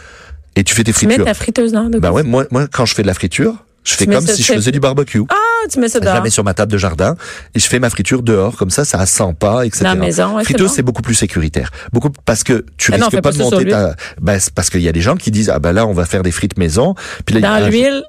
et 0.57 0.65
tu 0.65 0.75
fais 0.75 0.85
tes 0.85 0.93
Tu 0.93 1.07
mets 1.07 1.15
fritures. 1.15 1.25
ta 1.27 1.35
friteuse 1.35 1.73
dans 1.73 1.85
Ben 1.89 2.01
quoi? 2.01 2.11
ouais, 2.13 2.23
moi, 2.23 2.45
moi, 2.51 2.67
quand 2.71 2.85
je 2.87 2.95
fais 2.95 3.03
de 3.03 3.07
la 3.07 3.15
friture, 3.15 3.55
je 3.85 3.95
fais 3.95 4.07
comme 4.07 4.25
ça- 4.27 4.35
si 4.35 4.43
je 4.43 4.53
faisais 4.53 4.71
du 4.71 4.81
barbecue. 4.81 5.23
Ah, 5.29 5.35
tu 5.71 5.79
mets 5.81 5.89
ça 5.89 5.99
Je 6.01 6.05
la 6.05 6.13
dehors. 6.13 6.23
mets 6.25 6.31
sur 6.31 6.45
ma 6.45 6.55
table 6.55 6.71
de 6.73 6.79
jardin 6.79 7.17
et 7.55 7.59
je 7.59 7.67
fais 7.67 7.79
ma 7.79 7.91
friture 7.91 8.23
dehors, 8.23 8.57
comme 8.57 8.71
ça, 8.71 8.85
ça 8.85 9.05
sent 9.07 9.35
pas, 9.39 9.65
etc. 9.67 9.85
La 9.85 9.95
maison, 9.95 10.37
ouais, 10.37 10.43
c'est 10.43 10.51
Friteuse, 10.51 10.69
bon. 10.69 10.73
c'est 10.75 10.83
beaucoup 10.83 11.03
plus 11.03 11.15
sécuritaire. 11.15 11.71
Beaucoup, 11.93 12.11
parce 12.25 12.45
que 12.45 12.65
tu 12.77 12.93
Ah 12.93 12.97
risques 12.97 13.11
pas 13.13 13.21
pas 13.23 13.33
de 13.33 13.39
monter 13.39 13.67
ta, 13.69 13.95
ben, 14.21 14.39
parce 14.55 14.71
qu'il 14.71 14.83
y 14.83 14.89
a 14.89 14.93
des 14.93 15.01
gens 15.01 15.17
qui 15.17 15.31
disent, 15.31 15.51
ah 15.51 15.59
ben 15.59 15.73
là, 15.73 15.87
on 15.87 15.93
va 15.93 16.05
faire 16.05 16.23
des 16.23 16.31
frites 16.33 16.59
maison. 16.59 16.95
Puis 17.27 17.41
là, 17.41 17.59
Dans 17.61 17.69
l'huile? 17.69 18.03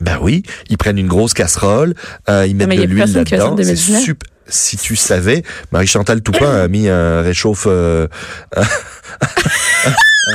ben 0.00 0.18
oui, 0.20 0.42
ils 0.70 0.78
prennent 0.78 0.98
une 0.98 1.06
grosse 1.08 1.34
casserole, 1.34 1.94
euh, 2.28 2.46
ils 2.46 2.56
mettent 2.56 2.68
mais 2.68 2.76
de 2.78 2.82
l'huile 2.84 3.12
là-dedans. 3.12 3.54
C'est 3.58 3.62
2019. 3.64 4.02
super. 4.02 4.28
Si 4.48 4.76
tu 4.76 4.96
savais, 4.96 5.44
Marie-Chantal 5.70 6.20
Toupin 6.20 6.50
a 6.62 6.66
mis 6.68 6.88
un 6.88 7.22
réchauffe, 7.22 7.66
euh, 7.68 8.08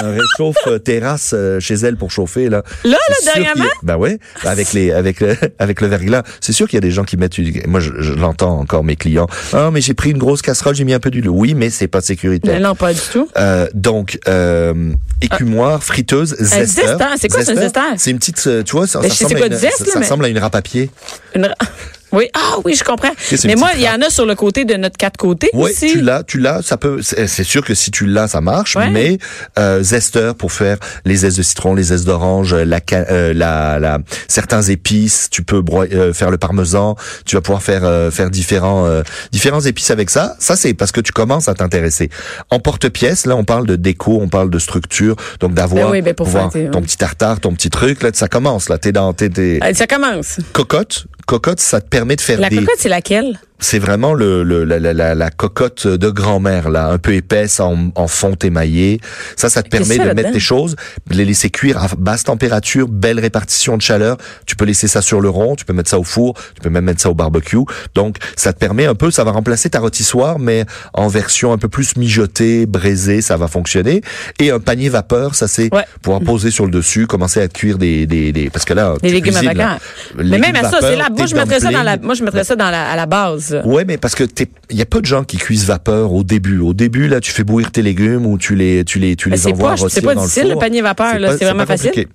un 0.01 0.11
réchauffe 0.11 0.55
euh, 0.67 0.79
terrasse 0.79 1.31
euh, 1.33 1.59
chez 1.59 1.75
elle 1.75 1.95
pour 1.95 2.11
chauffer 2.11 2.49
là. 2.49 2.63
Là, 2.83 2.91
là, 2.91 2.97
y 3.25 3.29
a- 3.29 3.33
dernièrement? 3.33 3.65
Ben 3.83 3.97
ouais, 3.97 4.19
avec 4.43 4.73
les 4.73 4.91
avec 4.91 5.19
le, 5.21 5.35
avec 5.59 5.81
le 5.81 5.87
verglas. 5.87 6.23
C'est 6.41 6.53
sûr 6.53 6.67
qu'il 6.67 6.75
y 6.75 6.79
a 6.79 6.81
des 6.81 6.91
gens 6.91 7.03
qui 7.03 7.17
mettent. 7.17 7.37
une- 7.37 7.65
Moi, 7.67 7.79
je, 7.79 7.91
je 7.99 8.13
l'entends 8.13 8.59
encore 8.59 8.83
mes 8.83 8.95
clients. 8.95 9.27
Ah, 9.53 9.69
mais 9.71 9.81
j'ai 9.81 9.93
pris 9.93 10.11
une 10.11 10.17
grosse 10.17 10.41
casserole, 10.41 10.75
j'ai 10.75 10.83
mis 10.83 10.93
un 10.93 10.99
peu 10.99 11.09
d'huile. 11.11 11.29
Oui, 11.29 11.53
mais 11.53 11.69
c'est 11.69 11.87
pas 11.87 12.01
sécuritaire. 12.01 12.53
Mais 12.53 12.59
non, 12.59 12.75
pas 12.75 12.93
du 12.93 12.99
tout. 13.11 13.29
Euh, 13.37 13.67
donc, 13.73 14.19
euh, 14.27 14.91
écumoire, 15.21 15.83
friteuse, 15.83 16.35
zester. 16.39 16.81
zester, 16.87 17.05
c'est 17.19 17.27
quoi, 17.29 17.39
un 17.41 17.43
zester? 17.55 17.79
C'est 17.97 18.11
une 18.11 18.19
petite, 18.19 18.43
euh, 18.47 18.63
tu 18.63 18.73
vois, 18.73 18.87
ça, 18.87 18.99
Ben, 18.99 19.09
ça 19.09 19.25
ressemble, 19.25 19.35
quoi 19.39 19.45
à 19.45 19.47
une, 19.49 19.55
zeste, 19.55 19.77
ça, 19.77 19.85
là, 19.85 19.91
ça 19.93 19.99
mais- 19.99 20.05
ressemble 20.05 20.25
à 20.25 20.27
une 20.27 20.37
râpe 20.39 20.55
à 20.55 20.61
pied. 20.61 20.89
Une- 21.35 21.53
Oui, 22.11 22.29
ah 22.33 22.55
oui, 22.63 22.73
je 22.75 22.83
comprends. 22.83 23.11
Mais 23.45 23.55
moi, 23.55 23.71
il 23.75 23.81
y 23.81 23.89
en 23.89 24.01
a 24.01 24.09
sur 24.09 24.25
le 24.25 24.33
côté 24.35 24.63
de 24.65 24.75
notre 24.75 24.95
quatre 24.97 25.17
côtés 25.17 25.49
Oui, 25.53 25.71
aussi. 25.71 25.91
tu 25.91 26.01
l'as, 26.01 26.23
tu 26.23 26.39
l'as. 26.39 26.61
Ça 26.61 26.77
peut, 26.77 27.01
c'est 27.01 27.43
sûr 27.43 27.63
que 27.65 27.73
si 27.73 27.91
tu 27.91 28.05
l'as, 28.05 28.27
ça 28.29 28.39
marche. 28.41 28.75
Ouais. 28.75 28.89
Mais 28.89 29.17
euh, 29.59 29.83
zester 29.83 30.31
pour 30.37 30.51
faire 30.51 30.77
les 31.05 31.17
zestes 31.17 31.37
de 31.37 31.43
citron, 31.43 31.75
les 31.75 31.83
zestes 31.83 32.05
d'orange, 32.05 32.53
la, 32.55 32.79
ca- 32.87 33.05
euh, 33.09 33.33
la, 33.33 33.79
la, 33.79 33.99
certains 34.27 34.61
épices. 34.61 35.27
Tu 35.29 35.43
peux 35.43 35.61
broi- 35.61 35.87
euh, 35.93 36.13
faire 36.13 36.31
le 36.31 36.37
parmesan. 36.37 36.95
Tu 37.25 37.35
vas 37.35 37.41
pouvoir 37.41 37.61
faire 37.61 37.81
euh, 37.83 38.09
faire 38.11 38.29
différents 38.29 38.85
euh, 38.85 39.03
différents 39.31 39.61
épices 39.61 39.91
avec 39.91 40.09
ça. 40.09 40.35
Ça 40.39 40.55
c'est 40.55 40.73
parce 40.73 40.91
que 40.91 41.01
tu 41.01 41.11
commences 41.11 41.49
à 41.49 41.53
t'intéresser. 41.55 42.09
En 42.49 42.59
porte-pièce, 42.59 43.25
là, 43.25 43.35
on 43.35 43.43
parle 43.43 43.67
de 43.67 43.75
déco, 43.75 44.19
on 44.21 44.29
parle 44.29 44.49
de 44.49 44.59
structure, 44.59 45.15
donc 45.39 45.53
d'avoir 45.53 45.87
Ben 45.87 45.91
oui, 45.91 46.01
ben 46.01 46.13
ton 46.15 46.81
petit 46.81 46.97
tartare, 46.97 47.39
ton 47.41 47.53
petit 47.53 47.69
truc. 47.69 48.01
Là, 48.01 48.11
ça 48.13 48.27
commence. 48.27 48.69
Là, 48.69 48.77
t'es 48.77 48.91
dans, 48.91 49.11
t'es, 49.13 49.59
Allez, 49.61 49.73
ça 49.73 49.87
commence. 49.87 50.37
cocotte. 50.53 51.05
Cocotte, 51.27 51.59
ça 51.59 51.81
te 51.81 51.89
permet 51.89 52.15
de 52.15 52.21
faire 52.21 52.39
La 52.39 52.49
des 52.49 52.55
cocotte, 52.55 52.77
c'est 52.79 52.87
laquelle? 52.87 53.37
C'est 53.59 53.79
vraiment 53.79 54.13
le, 54.13 54.43
le- 54.43 54.63
la, 54.63 54.79
la- 54.79 54.93
la- 54.93 55.15
la 55.15 55.29
cocotte 55.31 55.87
de 55.87 56.09
grand-mère 56.09 56.69
là, 56.69 56.87
un 56.89 56.97
peu 56.97 57.13
épaisse 57.13 57.59
en, 57.59 57.89
en 57.95 58.07
fonte 58.07 58.43
émaillée. 58.45 58.99
Ça, 59.35 59.49
ça 59.49 59.63
te 59.63 59.69
permet 59.69 59.97
de 59.97 60.13
mettre 60.13 60.31
tes 60.31 60.39
choses, 60.39 60.75
de 61.09 61.15
les 61.15 61.25
laisser 61.25 61.49
cuire 61.49 61.77
à 61.83 61.87
basse 61.97 62.23
température, 62.23 62.87
belle 62.87 63.19
répartition 63.19 63.75
de 63.77 63.81
chaleur. 63.81 64.17
Tu 64.45 64.55
peux 64.55 64.65
laisser 64.65 64.87
ça 64.87 65.01
sur 65.01 65.21
le 65.21 65.29
rond, 65.29 65.55
tu 65.55 65.65
peux 65.65 65.73
mettre 65.73 65.89
ça 65.89 65.97
au 65.99 66.03
four, 66.03 66.35
tu 66.55 66.61
peux 66.61 66.69
même 66.69 66.85
mettre 66.85 67.01
ça 67.01 67.09
au 67.09 67.15
barbecue. 67.15 67.57
Donc, 67.95 68.17
ça 68.35 68.53
te 68.53 68.59
permet 68.59 68.85
un 68.85 68.95
peu, 68.95 69.09
ça 69.11 69.23
va 69.23 69.31
remplacer 69.31 69.69
ta 69.69 69.79
rôtissoire, 69.79 70.37
mais 70.39 70.65
en 70.93 71.07
version 71.07 71.51
un 71.51 71.57
peu 71.57 71.67
plus 71.67 71.95
mijotée, 71.97 72.65
braisée, 72.65 73.21
ça 73.21 73.37
va 73.37 73.47
fonctionner. 73.47 74.01
Et 74.39 74.51
un 74.51 74.59
panier 74.59 74.89
vapeur, 74.89 75.33
ça 75.35 75.47
c'est 75.47 75.73
Ouais. 75.73 75.85
pouvoir 76.01 76.21
poser 76.21 76.49
sur 76.51 76.65
le 76.65 76.71
dessus, 76.71 77.07
commencer 77.07 77.41
à 77.41 77.47
cuire 77.47 77.77
des, 77.77 78.05
des, 78.05 78.31
des 78.31 78.49
parce 78.49 78.65
que 78.65 78.73
là, 78.73 78.93
Les 79.01 79.09
tu 79.09 79.15
légumes 79.15 79.35
à 79.35 79.39
cuisines, 79.39 79.57
là. 79.57 79.65
vacances. 79.67 79.81
Mais 80.15 80.23
Légumes 80.23 80.41
même 80.53 80.65
à 80.65 80.69
ça, 80.69 80.77
c'est 80.81 80.95
là. 80.95 81.09
Moi, 81.15 81.25
je 81.25 81.35
mettrais 81.35 81.59
ça 81.59 81.71
dans 81.71 81.83
la, 81.83 81.97
moi, 81.97 82.13
je 82.13 82.23
mettrais 82.23 82.43
ça 82.43 82.55
dans 82.55 82.69
la, 82.69 82.89
à 82.89 82.95
la 82.95 83.05
base. 83.05 83.46
Ouais, 83.65 83.85
mais 83.85 83.97
parce 83.97 84.15
que 84.15 84.23
t'es, 84.23 84.49
il 84.69 84.77
y 84.77 84.81
a 84.81 84.85
peu 84.85 85.01
de 85.01 85.05
gens 85.05 85.23
qui 85.23 85.37
cuisent 85.37 85.65
vapeur 85.65 86.13
au 86.13 86.23
début. 86.23 86.59
Au 86.59 86.73
début, 86.73 87.07
là, 87.07 87.19
tu 87.21 87.31
fais 87.31 87.43
bouillir 87.43 87.71
tes 87.71 87.81
légumes 87.81 88.25
ou 88.25 88.37
tu 88.37 88.55
les, 88.55 88.83
tu 88.85 88.99
les, 88.99 89.15
tu 89.15 89.29
les 89.29 89.47
envoies 89.47 89.75
pas- 89.75 89.89
c'est 89.89 90.01
pas 90.01 90.15
dans 90.15 90.21
difficile, 90.21 90.43
le 90.43 90.49
le 90.49 90.53
four. 90.53 90.61
panier 90.61 90.81
vapeur, 90.81 91.19
là, 91.19 91.37
c'est 91.37 91.45
vraiment 91.45 91.59
pas 91.61 91.65
facile. 91.77 91.89
compliqué. 91.91 92.09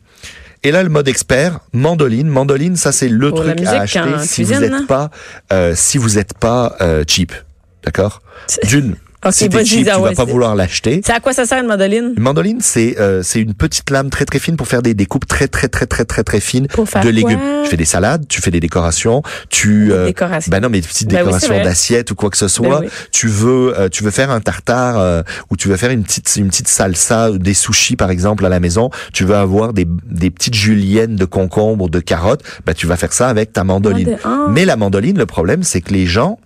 Et 0.65 0.71
là, 0.71 0.83
le 0.85 0.89
mode 0.91 1.09
expert, 1.09 1.59
mandoline. 1.73 2.29
Mandoline, 2.29 2.77
ça 2.77 2.93
c'est 2.93 3.09
le 3.09 3.31
Pour 3.31 3.43
la 3.43 3.55
truc 3.55 3.67
à 3.67 3.81
acheter 3.81 3.99
en 4.01 4.19
si 4.21 4.35
cuisine, 4.45 4.59
vous 4.59 4.65
hein? 4.65 4.79
n'êtes 4.79 4.87
pas, 4.87 5.11
euh, 5.53 5.73
si 5.75 5.99
vous 5.99 6.19
êtes 6.19 6.35
pas 6.39 6.77
euh, 6.81 7.03
cheap, 7.07 7.33
d'accord? 7.85 8.23
D'une, 8.69 8.95
Ok, 9.25 9.33
si 9.35 9.49
t'es 9.49 9.57
vas-y, 9.57 9.67
cheap, 9.67 9.89
ah 9.91 9.97
tu 9.97 10.03
vas 10.03 10.13
pas 10.13 10.25
vouloir 10.25 10.57
l'acheter. 10.57 11.01
C'est 11.05 11.13
à 11.13 11.21
quoi 11.21 11.33
ça 11.33 11.45
sert 11.47 11.61
une 11.61 11.69
mandoline? 11.69 12.13
Une 12.17 12.23
mandoline, 12.23 12.59
c'est 12.61 12.99
euh, 12.99 13.23
c'est 13.23 13.41
une 13.41 13.55
petite 13.55 13.89
lame 13.91 14.11
très 14.11 14.25
très 14.25 14.41
fine 14.41 14.57
pour 14.57 14.67
faire 14.67 14.83
des 14.83 14.95
découpes 14.95 15.27
très 15.29 15.47
très 15.47 15.69
très 15.69 15.87
très 15.87 16.05
très 16.05 16.25
très 16.25 16.41
fines 16.41 16.67
Pour 16.67 16.89
faire 16.89 17.05
de 17.05 17.09
légumes. 17.11 17.39
quoi? 17.39 17.63
Tu 17.65 17.71
fais 17.71 17.77
des 17.77 17.85
salades, 17.85 18.27
tu 18.29 18.41
fais 18.43 18.51
des 18.51 18.59
décorations, 18.61 19.23
tu 19.49 19.87
Des 19.87 19.93
euh, 19.93 20.07
décorations. 20.07 20.51
ben 20.51 20.61
non 20.61 20.69
mais 20.69 20.81
des 20.81 20.89
petites 20.89 21.09
Ben 21.09 21.19
c'est 21.19 21.25
décorations 21.25 21.63
d'assiettes 21.63 22.11
ou 22.11 22.15
quoi 22.17 22.31
que 22.31 22.37
ce 22.37 22.49
soit. 22.49 22.81
Ben 22.81 22.87
oui. 22.87 22.89
Tu 23.13 23.29
veux 23.29 23.79
euh, 23.79 23.89
tu 23.89 24.03
veux 24.03 24.11
faire 24.11 24.31
un 24.33 24.41
tartare 24.41 24.99
euh, 24.99 25.23
ou 25.51 25.57
tu 25.57 25.69
veux 25.69 25.77
faire 25.77 25.91
une 25.93 26.03
petite 26.03 26.35
une 26.37 26.49
petite 26.49 26.69
salsa, 26.69 27.31
ou 27.31 27.39
des 27.39 27.55
sushis 27.55 27.95
par 27.97 28.11
exemple 28.11 28.45
à 28.45 28.49
la 28.49 28.59
maison. 28.59 28.91
Tu 29.13 29.25
veux 29.25 29.37
avoir 29.37 29.73
des 29.73 29.87
des 30.11 30.31
petites 30.31 30.55
juliennes 30.55 31.15
de 31.15 31.25
concombres, 31.25 31.89
de 31.89 32.01
carottes. 32.01 32.43
Ben 32.67 32.75
tu 32.75 32.87
vas 32.89 32.97
faire 32.97 33.13
ça 33.13 33.29
avec 33.29 33.53
ta 33.53 33.63
mandoline. 33.63 34.17
Ah. 34.25 34.47
Mais 34.51 34.65
la 34.65 34.77
mandoline, 34.77 35.17
le 35.17 35.27
problème 35.27 35.63
c'est 35.63 35.81
que 35.81 35.93
les 35.93 36.07
gens 36.07 36.39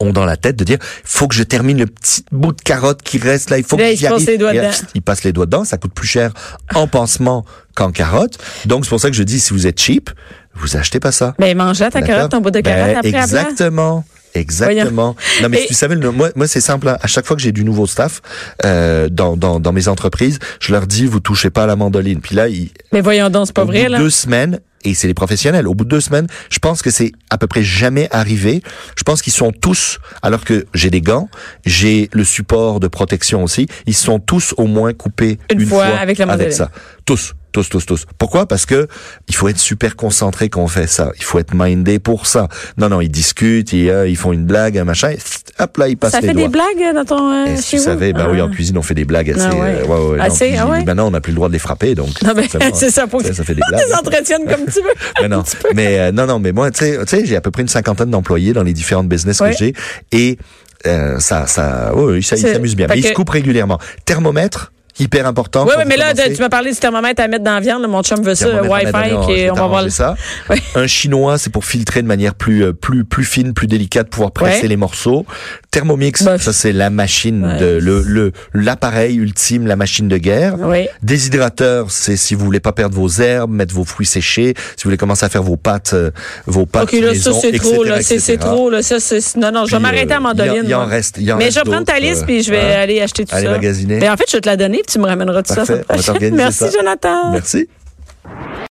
ont 0.00 0.12
dans 0.12 0.24
la 0.24 0.36
tête 0.36 0.56
de 0.56 0.64
dire 0.64 0.78
faut 1.04 1.28
que 1.28 1.34
je 1.34 1.42
termine 1.42 1.78
le 1.78 1.86
petit 1.86 2.24
bout 2.32 2.52
de 2.52 2.60
carotte 2.62 3.02
qui 3.02 3.18
reste 3.18 3.50
là 3.50 3.58
il 3.58 3.64
faut 3.64 3.76
Là, 3.76 3.90
que 3.90 3.96
j'y 3.96 4.06
arrive 4.06 4.26
les 4.26 4.38
doigts 4.38 4.52
dedans. 4.52 4.68
pff, 4.70 4.84
il 4.94 5.02
passe 5.02 5.22
les 5.24 5.32
doigts 5.32 5.46
dedans 5.46 5.64
ça 5.64 5.76
coûte 5.76 5.92
plus 5.94 6.08
cher 6.08 6.32
en 6.74 6.86
pansement 6.86 7.44
qu'en 7.74 7.92
carotte 7.92 8.38
donc 8.66 8.84
c'est 8.84 8.88
pour 8.90 9.00
ça 9.00 9.10
que 9.10 9.16
je 9.16 9.22
dis 9.22 9.38
si 9.40 9.52
vous 9.52 9.66
êtes 9.66 9.78
cheap 9.80 10.10
vous 10.54 10.76
achetez 10.76 11.00
pas 11.00 11.12
ça 11.12 11.34
Ben, 11.38 11.56
mange 11.56 11.78
ta 11.78 12.02
carotte, 12.02 12.30
ton 12.30 12.40
bout 12.40 12.50
de 12.50 12.60
carotte 12.60 12.86
Ben, 12.86 12.96
après 12.96 13.08
exactement 13.10 14.04
Exactement. 14.32 15.16
Non 15.42 15.48
mais 15.48 15.64
Et- 15.64 15.66
tu 15.66 15.74
savais, 15.74 15.96
moi, 15.96 16.30
moi 16.36 16.46
c'est 16.46 16.60
simple. 16.60 16.88
hein. 16.88 16.96
À 17.02 17.08
chaque 17.08 17.26
fois 17.26 17.34
que 17.34 17.42
j'ai 17.42 17.50
du 17.50 17.64
nouveau 17.64 17.88
staff 17.88 18.22
euh, 18.64 19.08
dans, 19.10 19.36
dans, 19.36 19.58
dans 19.58 19.72
mes 19.72 19.88
entreprises, 19.88 20.38
je 20.60 20.70
leur 20.72 20.86
dis 20.86 21.04
vous 21.06 21.18
touchez 21.18 21.50
pas 21.50 21.64
à 21.64 21.66
la 21.66 21.74
mandoline. 21.74 22.20
Puis 22.20 22.36
là, 22.36 22.46
ils, 22.46 22.70
Mais 22.92 23.00
voyons 23.00 23.28
donc, 23.28 23.46
c'est 23.48 23.52
pas 23.56 23.64
vrai, 23.64 23.88
là. 23.88 23.98
deux 23.98 24.08
semaines, 24.10 24.60
et 24.84 24.94
c'est 24.94 25.06
les 25.06 25.14
professionnels, 25.14 25.68
au 25.68 25.74
bout 25.74 25.84
de 25.84 25.90
deux 25.90 26.00
semaines, 26.00 26.26
je 26.50 26.58
pense 26.58 26.82
que 26.82 26.90
c'est 26.90 27.12
à 27.28 27.38
peu 27.38 27.46
près 27.46 27.62
jamais 27.62 28.08
arrivé. 28.10 28.62
Je 28.96 29.02
pense 29.02 29.22
qu'ils 29.22 29.32
sont 29.32 29.52
tous, 29.52 29.98
alors 30.22 30.44
que 30.44 30.66
j'ai 30.74 30.90
des 30.90 31.00
gants, 31.00 31.28
j'ai 31.66 32.08
le 32.12 32.24
support 32.24 32.80
de 32.80 32.88
protection 32.88 33.42
aussi, 33.44 33.66
ils 33.86 33.94
sont 33.94 34.18
tous 34.18 34.54
au 34.56 34.66
moins 34.66 34.92
coupés 34.92 35.38
Une 35.52 35.60
une, 35.60 35.66
fois 35.66 35.86
avec 35.86 36.18
la 36.18 36.26
mandoline. 36.26 36.52
ça. 36.52 36.70
Tous. 37.04 37.34
Tous, 37.52 37.68
tous, 37.68 37.84
tous. 37.86 38.06
Pourquoi? 38.18 38.46
Parce 38.46 38.64
que 38.66 38.86
il 39.28 39.34
faut 39.34 39.48
être 39.48 39.58
super 39.58 39.96
concentré 39.96 40.48
quand 40.48 40.62
on 40.62 40.68
fait 40.68 40.86
ça. 40.86 41.10
Il 41.16 41.24
faut 41.24 41.38
être 41.38 41.52
mindé 41.54 41.98
pour 41.98 42.26
ça. 42.26 42.48
Non, 42.78 42.88
non, 42.88 43.00
ils 43.00 43.08
discutent, 43.10 43.72
ils, 43.72 43.90
euh, 43.90 44.08
ils 44.08 44.16
font 44.16 44.32
une 44.32 44.44
blague, 44.44 44.78
un 44.78 44.84
machin, 44.84 45.10
et 45.10 45.18
hop 45.58 45.76
là, 45.76 45.88
ils 45.88 45.96
passent 45.96 46.12
Ça 46.12 46.20
les 46.20 46.28
fait 46.28 46.32
doigts. 46.34 46.42
des 46.44 46.48
blagues 46.48 46.94
dans 46.94 47.04
ton, 47.04 47.32
euh, 47.32 47.56
chez 47.60 47.78
vous? 47.78 47.82
savais, 47.84 48.12
ben 48.12 48.26
Ah. 48.26 48.30
oui, 48.30 48.40
en 48.40 48.48
cuisine, 48.50 48.78
on 48.78 48.82
fait 48.82 48.94
des 48.94 49.04
blagues 49.04 49.30
assez. 49.30 49.40
Ah 49.50 49.54
ouais. 49.54 49.60
euh, 49.82 49.84
ouais, 49.86 50.10
ouais, 50.10 50.16
non, 50.18 50.22
Assez, 50.24 50.56
ah 50.56 50.66
ouais? 50.68 50.84
Maintenant, 50.84 51.08
on 51.08 51.10
n'a 51.10 51.20
plus 51.20 51.32
le 51.32 51.36
droit 51.36 51.48
de 51.48 51.52
les 51.52 51.58
frapper, 51.58 51.94
donc. 51.94 52.10
Non, 52.22 52.32
mais 52.36 52.46
c'est 52.74 52.90
ça, 52.90 53.06
pour 53.06 53.22
ça, 53.22 53.32
ça 53.34 53.42
fait 53.44 53.54
des 53.54 53.62
blagues. 53.68 53.82
les 53.86 53.94
entretiennes 53.94 54.44
comme 54.46 54.66
tu 54.66 54.80
veux. 54.80 54.94
Mais 55.22 55.28
non, 55.28 55.42
mais 55.74 55.98
euh, 55.98 56.12
non, 56.12 56.26
non, 56.26 56.38
mais 56.38 56.52
moi, 56.52 56.70
tu 56.70 56.78
sais, 56.84 56.98
tu 57.04 57.16
sais, 57.16 57.26
j'ai 57.26 57.36
à 57.36 57.40
peu 57.40 57.50
près 57.50 57.62
une 57.62 57.68
cinquantaine 57.68 58.10
d'employés 58.10 58.52
dans 58.52 58.62
les 58.62 58.72
différentes 58.72 59.08
business 59.08 59.38
que 59.40 59.52
j'ai, 59.52 59.74
et 60.12 60.38
euh, 60.86 61.18
ça, 61.18 61.46
ça, 61.46 61.92
oui, 61.94 62.22
ça, 62.22 62.36
ils 62.36 62.40
s'amusent 62.42 62.76
bien. 62.76 62.86
fait 62.88 62.94
Mais 62.94 63.00
ils 63.00 63.06
se 63.06 63.12
coupent 63.12 63.28
régulièrement. 63.30 63.78
Thermomètre, 64.06 64.72
hyper 65.00 65.26
important. 65.26 65.64
Oui, 65.66 65.72
oui, 65.78 65.84
mais 65.86 65.96
là, 65.96 66.14
tu 66.14 66.40
m'as 66.40 66.48
parlé 66.48 66.70
du 66.72 66.78
thermomètre 66.78 67.22
à 67.22 67.28
mettre 67.28 67.44
dans 67.44 67.54
la 67.54 67.60
viande. 67.60 67.82
là. 67.82 67.88
Mon 67.88 68.02
chum 68.02 68.22
veut 68.22 68.34
ça, 68.34 68.46
le 68.48 68.68
Wi-Fi, 68.68 68.92
vais 69.26 69.50
on 69.50 69.54
va 69.54 69.66
voir. 69.66 69.90
ça. 69.90 70.14
Oui. 70.48 70.56
Un 70.74 70.86
chinois, 70.86 71.38
c'est 71.38 71.50
pour 71.50 71.64
filtrer 71.64 72.02
de 72.02 72.06
manière 72.06 72.34
plus 72.34 72.64
euh, 72.64 72.72
plus 72.72 73.04
plus 73.04 73.24
fine, 73.24 73.54
plus 73.54 73.66
délicate, 73.66 74.08
pouvoir 74.10 74.30
presser 74.32 74.68
les 74.68 74.76
morceaux. 74.76 75.24
Thermomix, 75.70 76.22
ça 76.22 76.52
c'est 76.52 76.72
la 76.72 76.90
machine 76.90 77.44
ouais. 77.44 77.58
de 77.58 77.78
le 77.80 78.02
le 78.02 78.32
l'appareil 78.54 79.16
ultime, 79.16 79.66
la 79.66 79.76
machine 79.76 80.08
de 80.08 80.16
guerre. 80.18 80.56
Oui. 80.58 80.86
Déshydrateur, 81.02 81.90
c'est 81.90 82.16
si 82.16 82.34
vous 82.34 82.44
voulez 82.44 82.60
pas 82.60 82.72
perdre 82.72 82.96
vos 82.96 83.08
herbes, 83.20 83.50
mettre 83.52 83.74
vos 83.74 83.84
fruits 83.84 84.06
séchés, 84.06 84.54
si 84.56 84.84
vous 84.84 84.88
voulez 84.88 84.96
commencer 84.96 85.24
à 85.26 85.28
faire 85.28 85.42
vos 85.42 85.56
pâtes, 85.56 85.92
euh, 85.94 86.10
vos 86.46 86.66
pâtes 86.66 86.84
OK, 86.84 86.92
là, 87.00 87.08
ça, 87.08 87.30
maison, 87.30 87.40
c'est 87.40 87.48
etc., 87.48 87.64
trop, 87.72 87.84
là. 87.84 88.02
C'est 88.02 88.18
c'est 88.18 88.36
trop, 88.36 88.70
là. 88.70 88.82
Ça, 88.82 88.98
c'est, 89.00 89.36
non, 89.36 89.52
non, 89.52 89.64
je 89.66 89.72
vais 89.72 89.78
m'arrêter 89.80 90.12
euh, 90.12 90.16
à 90.16 90.20
mandoline. 90.20 90.62
il 90.64 90.70
y 90.70 90.74
en 90.74 90.78
moi. 90.78 90.86
reste- 90.86 91.16
il 91.18 91.24
y 91.24 91.32
en 91.32 91.36
Mais 91.36 91.44
reste 91.44 91.58
je 91.58 91.64
vais 91.64 91.70
prendre 91.70 91.86
ta 91.86 91.98
liste, 91.98 92.22
euh, 92.22 92.26
puis 92.26 92.42
je 92.42 92.50
vais 92.50 92.60
hein. 92.60 92.80
aller 92.82 93.00
acheter 93.00 93.24
tout 93.24 93.34
Aller 93.34 93.46
ça. 93.46 93.52
magasiner. 93.52 93.98
Mais 93.98 94.08
en 94.08 94.16
fait, 94.16 94.24
je 94.28 94.36
vais 94.36 94.40
te 94.40 94.48
la 94.48 94.56
donner, 94.56 94.82
tu 94.90 94.98
me 94.98 95.06
ramèneras 95.06 95.42
tout 95.42 95.54
ça. 95.54 95.62
On 95.88 96.30
Merci. 96.32 96.64
Jonathan. 96.76 97.30
Merci. 97.30 97.68